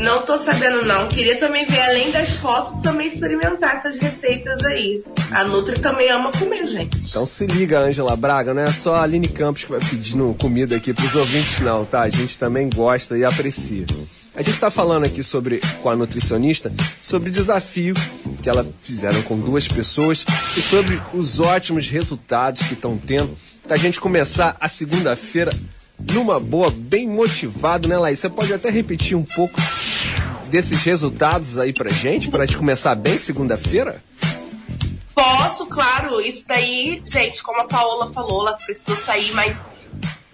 Não 0.00 0.22
tô 0.22 0.38
sabendo 0.38 0.84
não. 0.86 1.08
Queria 1.08 1.38
também 1.38 1.66
ver, 1.66 1.80
além 1.82 2.10
das 2.10 2.36
fotos, 2.36 2.80
também 2.80 3.06
experimentar 3.06 3.76
essas 3.76 3.98
receitas 3.98 4.64
aí. 4.64 5.04
A 5.30 5.44
Nutri 5.44 5.78
também 5.78 6.08
ama 6.10 6.32
comer, 6.32 6.66
gente. 6.66 6.96
Então 6.96 7.26
se 7.26 7.46
liga, 7.46 7.80
Ângela 7.80 8.16
Braga, 8.16 8.54
não 8.54 8.62
é 8.62 8.72
só 8.72 8.94
a 8.94 9.02
Aline 9.02 9.28
Campos 9.28 9.64
que 9.64 9.70
vai 9.70 9.80
pedindo 9.80 10.34
comida 10.38 10.76
aqui 10.76 10.94
pros 10.94 11.14
ouvintes, 11.14 11.60
não, 11.60 11.84
tá? 11.84 12.00
A 12.00 12.10
gente 12.10 12.38
também 12.38 12.70
gosta 12.70 13.16
e 13.16 13.24
aprecia. 13.24 13.86
A 14.34 14.42
gente 14.42 14.58
tá 14.58 14.70
falando 14.70 15.04
aqui 15.04 15.22
sobre, 15.22 15.60
com 15.82 15.90
a 15.90 15.96
nutricionista, 15.96 16.72
sobre 17.02 17.28
o 17.28 17.32
desafio 17.32 17.94
que 18.42 18.48
ela 18.48 18.66
fizeram 18.80 19.20
com 19.22 19.38
duas 19.38 19.68
pessoas 19.68 20.24
e 20.56 20.62
sobre 20.62 21.00
os 21.12 21.40
ótimos 21.40 21.88
resultados 21.88 22.62
que 22.62 22.74
estão 22.74 22.96
tendo 22.96 23.36
da 23.66 23.76
gente 23.76 24.00
começar 24.00 24.56
a 24.58 24.66
segunda-feira 24.66 25.52
numa 26.12 26.40
boa, 26.40 26.70
bem 26.70 27.08
motivado, 27.08 27.88
né, 27.88 27.98
Laís? 27.98 28.18
Você 28.18 28.28
pode 28.28 28.52
até 28.52 28.70
repetir 28.70 29.16
um 29.16 29.22
pouco 29.22 29.60
desses 30.46 30.82
resultados 30.82 31.58
aí 31.58 31.72
pra 31.72 31.90
gente, 31.90 32.28
pra 32.28 32.44
gente 32.44 32.58
começar 32.58 32.94
bem 32.94 33.18
segunda-feira? 33.18 34.02
Posso, 35.14 35.66
claro. 35.66 36.20
Isso 36.20 36.44
daí, 36.46 37.02
gente, 37.04 37.42
como 37.42 37.60
a 37.60 37.64
Paola 37.64 38.12
falou, 38.12 38.46
ela 38.46 38.56
precisou 38.56 38.96
sair, 38.96 39.32
mas 39.32 39.62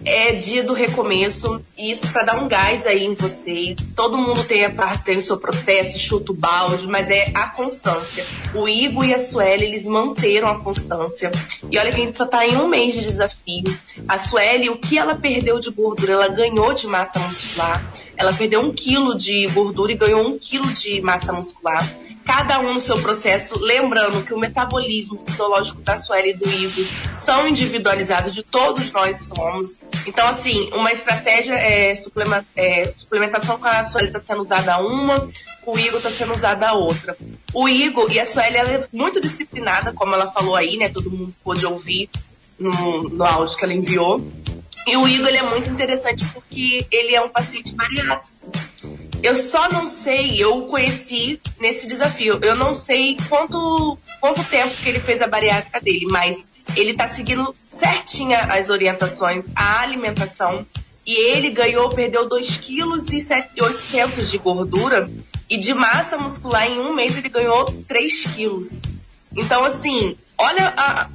é 0.07 0.31
dia 0.33 0.63
do 0.63 0.73
recomeço. 0.73 1.61
E 1.77 1.91
isso 1.91 2.07
pra 2.11 2.23
dar 2.23 2.41
um 2.41 2.47
gás 2.47 2.87
aí 2.87 3.03
em 3.03 3.13
vocês. 3.13 3.75
Todo 3.95 4.17
mundo 4.17 4.43
tem 4.43 4.63
a 4.65 4.69
parte, 4.69 5.03
tem 5.03 5.17
o 5.17 5.21
seu 5.21 5.37
processo, 5.37 5.99
chuta 5.99 6.31
o 6.31 6.35
balde, 6.35 6.87
mas 6.87 7.09
é 7.09 7.31
a 7.33 7.49
constância. 7.49 8.25
O 8.53 8.67
Igor 8.67 9.05
e 9.05 9.13
a 9.13 9.19
Sueli, 9.19 9.65
eles 9.65 9.85
manteram 9.85 10.47
a 10.47 10.59
constância. 10.59 11.31
E 11.69 11.77
olha 11.77 11.91
que 11.91 12.01
a 12.01 12.05
gente 12.05 12.17
só 12.17 12.25
tá 12.25 12.45
em 12.45 12.55
um 12.57 12.67
mês 12.67 12.95
de 12.95 13.01
desafio. 13.01 13.63
A 14.07 14.17
Sueli, 14.17 14.69
o 14.69 14.77
que 14.77 14.97
ela 14.97 15.15
perdeu 15.15 15.59
de 15.59 15.69
gordura, 15.69 16.13
ela 16.13 16.27
ganhou 16.29 16.73
de 16.73 16.87
massa 16.87 17.19
muscular. 17.19 17.83
Ela 18.15 18.33
perdeu 18.33 18.61
um 18.61 18.73
quilo 18.73 19.15
de 19.15 19.45
gordura 19.47 19.91
e 19.91 19.95
ganhou 19.95 20.25
um 20.25 20.39
quilo 20.39 20.67
de 20.73 21.01
massa 21.01 21.33
muscular 21.33 21.87
cada 22.27 22.59
um 22.59 22.73
no 22.73 22.81
seu 22.81 23.01
processo, 23.01 23.57
lembrando 23.57 24.21
que 24.21 24.33
o 24.33 24.37
metabolismo 24.37 25.17
fisiológico 25.25 25.81
da 25.81 25.97
Sueli 25.97 26.31
e 26.31 26.33
do 26.33 26.49
Igor 26.51 26.85
são 27.15 27.47
individualizados, 27.47 28.35
de 28.35 28.43
todos 28.43 28.91
nós 28.91 29.29
somos. 29.29 29.79
Então, 30.05 30.27
assim, 30.27 30.69
uma 30.73 30.91
estratégia 30.91 31.53
é, 31.53 31.95
suplema- 31.95 32.45
é, 32.53 32.91
suplementação 32.91 33.57
com 33.57 33.65
a 33.65 33.81
Sueli 33.81 34.07
está 34.07 34.19
sendo 34.19 34.43
usada 34.43 34.77
uma, 34.79 35.27
com 35.61 35.71
o 35.73 35.79
Igor 35.79 35.97
está 35.97 36.11
sendo 36.11 36.33
usada 36.33 36.67
a 36.67 36.73
outra. 36.73 37.17
O 37.53 37.67
Igor 37.67 38.11
e 38.11 38.19
a 38.19 38.25
Sueli, 38.25 38.57
ela 38.57 38.71
é 38.71 38.87
muito 38.91 39.21
disciplinada, 39.21 39.93
como 39.93 40.13
ela 40.13 40.29
falou 40.29 40.55
aí, 40.55 40.75
né? 40.75 40.89
Todo 40.89 41.09
mundo 41.09 41.33
pôde 41.41 41.65
ouvir 41.65 42.09
no, 42.59 43.03
no 43.03 43.23
áudio 43.23 43.55
que 43.57 43.63
ela 43.63 43.73
enviou. 43.73 44.21
E 44.85 44.97
o 44.97 45.07
Igor, 45.07 45.27
ele 45.29 45.37
é 45.37 45.43
muito 45.43 45.69
interessante 45.69 46.25
porque 46.33 46.85
ele 46.91 47.15
é 47.15 47.21
um 47.21 47.29
paciente 47.29 47.73
bariátrico. 47.73 48.27
Eu 49.23 49.35
só 49.35 49.67
não 49.69 49.87
sei, 49.87 50.41
eu 50.41 50.59
o 50.59 50.67
conheci 50.67 51.39
nesse 51.59 51.87
desafio. 51.87 52.39
Eu 52.41 52.55
não 52.55 52.73
sei 52.73 53.17
quanto, 53.27 53.97
quanto 54.21 54.43
tempo 54.43 54.75
que 54.77 54.87
ele 54.87 54.99
fez 54.99 55.21
a 55.21 55.27
bariátrica 55.27 55.81
dele, 55.81 56.05
mas 56.05 56.45
ele 56.75 56.93
tá 56.93 57.07
seguindo 57.07 57.53
certinha 57.63 58.39
as 58.39 58.69
orientações, 58.69 59.45
a 59.55 59.81
alimentação. 59.81 60.65
E 61.05 61.15
ele 61.31 61.49
ganhou, 61.51 61.89
perdeu 61.89 62.27
2,8 62.29 63.47
kg 63.89 64.21
de 64.23 64.37
gordura 64.37 65.09
e 65.49 65.57
de 65.57 65.73
massa 65.73 66.17
muscular 66.17 66.67
em 66.69 66.79
um 66.79 66.93
mês 66.93 67.17
ele 67.17 67.29
ganhou 67.29 67.65
3 67.87 68.25
quilos. 68.35 68.81
Então, 69.35 69.63
assim, 69.63 70.17
olha 70.37 70.73
a- 70.75 71.09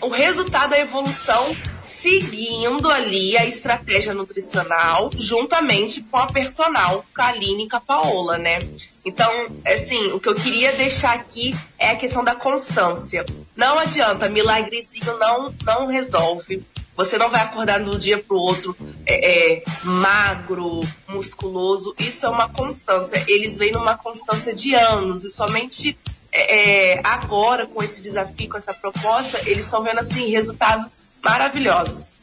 o 0.00 0.08
resultado 0.08 0.70
da 0.70 0.78
evolução 0.80 1.56
seguindo 2.02 2.90
ali 2.90 3.38
a 3.38 3.46
estratégia 3.46 4.12
nutricional 4.12 5.08
juntamente 5.16 6.02
com 6.02 6.16
a 6.16 6.26
personal, 6.26 7.06
com 7.14 7.22
a 7.22 7.28
Aline 7.28 7.64
e 7.64 7.68
com 7.68 7.76
a 7.76 7.80
Paola, 7.80 8.38
né? 8.38 8.58
Então, 9.04 9.46
assim, 9.64 10.10
o 10.10 10.18
que 10.18 10.28
eu 10.28 10.34
queria 10.34 10.72
deixar 10.72 11.14
aqui 11.14 11.54
é 11.78 11.90
a 11.90 11.96
questão 11.96 12.24
da 12.24 12.34
constância. 12.34 13.24
Não 13.56 13.78
adianta, 13.78 14.28
milagrezinho 14.28 15.16
não, 15.18 15.54
não 15.64 15.86
resolve. 15.86 16.64
Você 16.96 17.16
não 17.16 17.30
vai 17.30 17.40
acordar 17.40 17.80
um 17.80 17.96
dia 17.96 18.18
pro 18.18 18.36
outro 18.36 18.76
é, 19.06 19.60
é, 19.60 19.64
magro, 19.84 20.80
musculoso. 21.08 21.94
Isso 21.98 22.26
é 22.26 22.28
uma 22.28 22.48
constância. 22.48 23.24
Eles 23.28 23.56
vêm 23.56 23.72
numa 23.72 23.96
constância 23.96 24.52
de 24.52 24.74
anos 24.74 25.24
e 25.24 25.30
somente 25.30 25.96
é, 26.32 26.94
é, 26.94 27.00
agora, 27.04 27.66
com 27.66 27.82
esse 27.82 28.02
desafio, 28.02 28.48
com 28.48 28.56
essa 28.56 28.74
proposta, 28.74 29.40
eles 29.46 29.64
estão 29.64 29.82
vendo 29.82 30.00
assim 30.00 30.30
resultados 30.30 31.01
maravilhosos. 31.22 32.18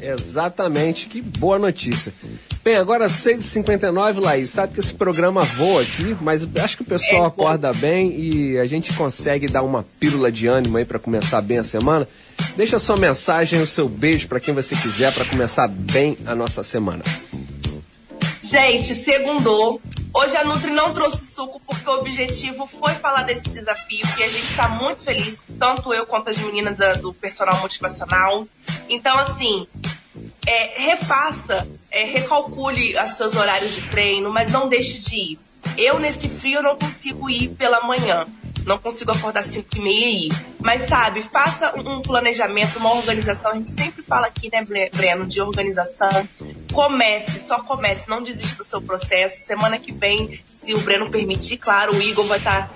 Exatamente, 0.00 1.08
que 1.08 1.20
boa 1.20 1.58
notícia. 1.58 2.12
Bem, 2.62 2.76
agora 2.76 3.06
6h59, 3.06 4.20
Laís, 4.20 4.50
sabe 4.50 4.74
que 4.74 4.80
esse 4.80 4.92
programa 4.92 5.42
voa 5.42 5.82
aqui, 5.82 6.16
mas 6.20 6.46
acho 6.62 6.76
que 6.76 6.82
o 6.82 6.86
pessoal 6.86 7.24
acorda 7.24 7.72
bem 7.72 8.14
e 8.18 8.58
a 8.58 8.66
gente 8.66 8.92
consegue 8.92 9.48
dar 9.48 9.62
uma 9.62 9.84
pílula 9.98 10.30
de 10.30 10.46
ânimo 10.46 10.76
aí 10.76 10.84
para 10.84 10.98
começar 10.98 11.40
bem 11.40 11.58
a 11.58 11.64
semana. 11.64 12.06
Deixa 12.56 12.76
a 12.76 12.78
sua 12.78 12.96
mensagem, 12.96 13.60
o 13.62 13.66
seu 13.66 13.88
beijo 13.88 14.28
para 14.28 14.40
quem 14.40 14.52
você 14.52 14.76
quiser 14.76 15.12
para 15.14 15.24
começar 15.24 15.66
bem 15.68 16.18
a 16.26 16.34
nossa 16.34 16.62
semana. 16.62 17.02
Gente, 18.42 18.94
segundou. 18.94 19.80
Hoje 20.20 20.36
a 20.36 20.42
Nutri 20.44 20.72
não 20.72 20.92
trouxe 20.92 21.32
suco 21.32 21.60
porque 21.64 21.88
o 21.88 21.92
objetivo 21.94 22.66
foi 22.66 22.92
falar 22.94 23.22
desse 23.22 23.48
desafio 23.50 24.04
e 24.18 24.22
a 24.24 24.28
gente 24.28 24.46
está 24.46 24.68
muito 24.68 25.00
feliz, 25.04 25.44
tanto 25.60 25.94
eu 25.94 26.04
quanto 26.06 26.28
as 26.30 26.38
meninas 26.38 26.76
da- 26.78 26.94
do 26.94 27.14
personal 27.14 27.60
motivacional. 27.60 28.44
Então, 28.88 29.16
assim, 29.16 29.64
é, 30.44 30.80
refaça, 30.80 31.68
é, 31.88 32.02
recalcule 32.04 32.96
os 32.98 33.12
seus 33.12 33.36
horários 33.36 33.72
de 33.72 33.82
treino, 33.90 34.28
mas 34.28 34.50
não 34.50 34.68
deixe 34.68 34.98
de 34.98 35.16
ir. 35.34 35.38
Eu, 35.76 36.00
nesse 36.00 36.28
frio, 36.28 36.62
não 36.62 36.76
consigo 36.76 37.30
ir 37.30 37.50
pela 37.50 37.82
manhã. 37.82 38.26
Não 38.64 38.78
consigo 38.78 39.10
acordar 39.12 39.42
5 39.42 39.68
e 39.76 39.80
meia 39.80 40.06
e 40.06 40.26
ir. 40.28 40.32
Mas 40.60 40.82
sabe, 40.82 41.22
faça 41.22 41.78
um 41.78 42.02
planejamento, 42.02 42.78
uma 42.78 42.94
organização. 42.94 43.52
A 43.52 43.54
gente 43.54 43.70
sempre 43.70 44.02
fala 44.02 44.26
aqui, 44.26 44.50
né, 44.52 44.64
Bre- 44.64 44.90
Breno, 44.94 45.26
de 45.26 45.40
organização. 45.40 46.28
Comece, 46.72 47.38
só 47.38 47.60
comece, 47.62 48.08
não 48.08 48.22
desista 48.22 48.56
do 48.56 48.64
seu 48.64 48.80
processo. 48.82 49.44
Semana 49.46 49.78
que 49.78 49.92
vem, 49.92 50.40
se 50.52 50.74
o 50.74 50.80
Breno 50.80 51.10
permitir, 51.10 51.56
claro, 51.58 51.94
o 51.94 52.02
Igor 52.02 52.26
vai 52.26 52.38
estar 52.38 52.72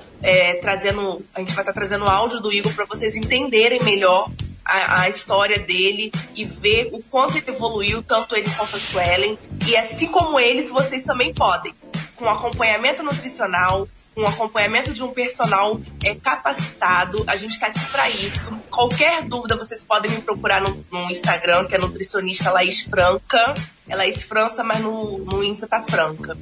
trazendo, 0.60 1.24
a 1.34 1.40
gente 1.40 1.52
vai 1.54 1.62
estar 1.62 1.72
trazendo 1.72 2.04
o 2.04 2.08
áudio 2.08 2.40
do 2.40 2.52
Igor 2.52 2.72
para 2.74 2.86
vocês 2.86 3.16
entenderem 3.16 3.82
melhor 3.82 4.30
a, 4.64 5.02
a 5.02 5.08
história 5.08 5.58
dele 5.58 6.12
e 6.34 6.44
ver 6.44 6.90
o 6.92 7.02
quanto 7.02 7.36
ele 7.36 7.50
evoluiu, 7.50 8.02
tanto 8.02 8.36
ele 8.36 8.48
quanto 8.56 8.76
a 8.76 8.78
Suelen. 8.78 9.38
E 9.66 9.76
assim 9.76 10.06
como 10.06 10.38
eles, 10.38 10.70
vocês 10.70 11.02
também 11.04 11.34
podem. 11.34 11.74
Com 12.16 12.28
acompanhamento 12.28 13.02
nutricional, 13.02 13.88
com 14.14 14.26
acompanhamento 14.26 14.92
de 14.92 15.02
um 15.02 15.10
personal 15.10 15.80
é, 16.04 16.14
capacitado. 16.14 17.24
A 17.26 17.36
gente 17.36 17.52
está 17.52 17.68
aqui 17.68 17.84
para 17.90 18.10
isso. 18.10 18.52
Qualquer 18.70 19.22
dúvida, 19.24 19.56
vocês 19.56 19.82
podem 19.82 20.10
me 20.10 20.20
procurar 20.20 20.60
no, 20.60 20.84
no 20.90 21.10
Instagram, 21.10 21.66
que 21.66 21.74
é 21.74 21.78
nutricionista 21.78 22.50
Laís 22.50 22.82
Franca. 22.82 23.54
É 23.88 23.96
Laís 23.96 24.22
França, 24.22 24.62
mas 24.62 24.80
no, 24.80 25.18
no 25.18 25.42
Insta 25.42 25.66
tá 25.66 25.82
Franca. 25.82 26.36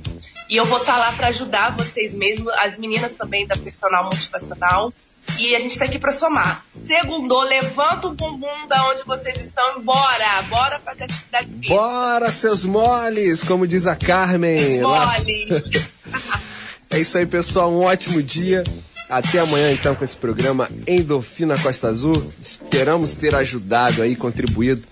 E 0.49 0.57
eu 0.57 0.65
vou 0.65 0.79
estar 0.79 0.99
lá 0.99 1.13
para 1.13 1.29
ajudar 1.29 1.77
vocês 1.77 2.15
mesmo, 2.15 2.51
as 2.51 2.77
meninas 2.77 3.15
também 3.15 3.47
da 3.47 3.57
personal 3.57 4.05
motivacional. 4.05 4.93
E 5.39 5.55
a 5.55 5.61
gente 5.61 5.79
tá 5.79 5.85
aqui 5.85 5.99
para 5.99 6.13
somar. 6.13 6.65
Segundo, 6.75 7.39
levanta 7.41 8.09
o 8.09 8.15
bumbum 8.15 8.67
da 8.67 8.91
onde 8.91 9.05
vocês 9.05 9.37
estão 9.45 9.79
e 9.79 9.83
bora! 9.83 10.43
Bora 10.49 10.81
fazer 10.81 11.05
atividade 11.05 11.47
física. 11.47 11.75
Bora, 11.75 12.31
seus 12.31 12.65
moles, 12.65 13.45
como 13.45 13.67
diz 13.67 13.87
a 13.87 13.95
Carmen. 13.95 14.81
Moles! 14.81 15.91
É 16.91 16.99
isso 16.99 17.17
aí, 17.19 17.27
pessoal. 17.27 17.71
Um 17.73 17.83
ótimo 17.85 18.23
dia. 18.23 18.65
Até 19.09 19.41
amanhã, 19.41 19.73
então, 19.73 19.95
com 19.95 20.05
esse 20.05 20.17
programa 20.17 20.69
Endorfina 20.87 21.59
Costa 21.59 21.89
Azul. 21.89 22.33
Esperamos 22.41 23.15
ter 23.15 23.35
ajudado 23.35 24.03
aí, 24.03 24.15
contribuído 24.15 24.83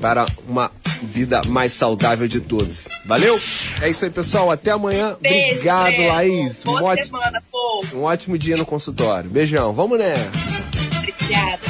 para 0.00 0.26
uma 0.48 0.70
vida 1.02 1.42
mais 1.46 1.72
saudável 1.72 2.26
de 2.28 2.40
todos. 2.40 2.88
Valeu? 3.04 3.38
É 3.80 3.88
isso 3.88 4.04
aí, 4.04 4.10
pessoal. 4.10 4.50
Até 4.50 4.70
amanhã. 4.70 5.16
Beijo, 5.20 5.50
Obrigado, 5.54 5.92
Breno. 5.92 6.08
Laís. 6.12 6.60
Um 6.64 6.72
Boa 6.72 6.82
ótimo, 6.92 7.18
semana, 7.18 7.42
povo. 7.50 7.98
um 7.98 8.02
ótimo 8.02 8.38
dia 8.38 8.56
no 8.56 8.66
consultório. 8.66 9.28
Beijão. 9.30 9.72
Vamos 9.72 9.98
nessa. 9.98 10.30
Obrigada. 10.98 11.62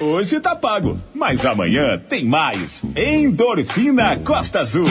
Hoje 0.00 0.40
tá 0.40 0.56
pago, 0.56 0.98
mas 1.14 1.44
amanhã 1.44 1.98
tem 2.08 2.24
mais. 2.24 2.82
Endorfina 2.96 4.18
Costa 4.18 4.60
Azul. 4.60 4.86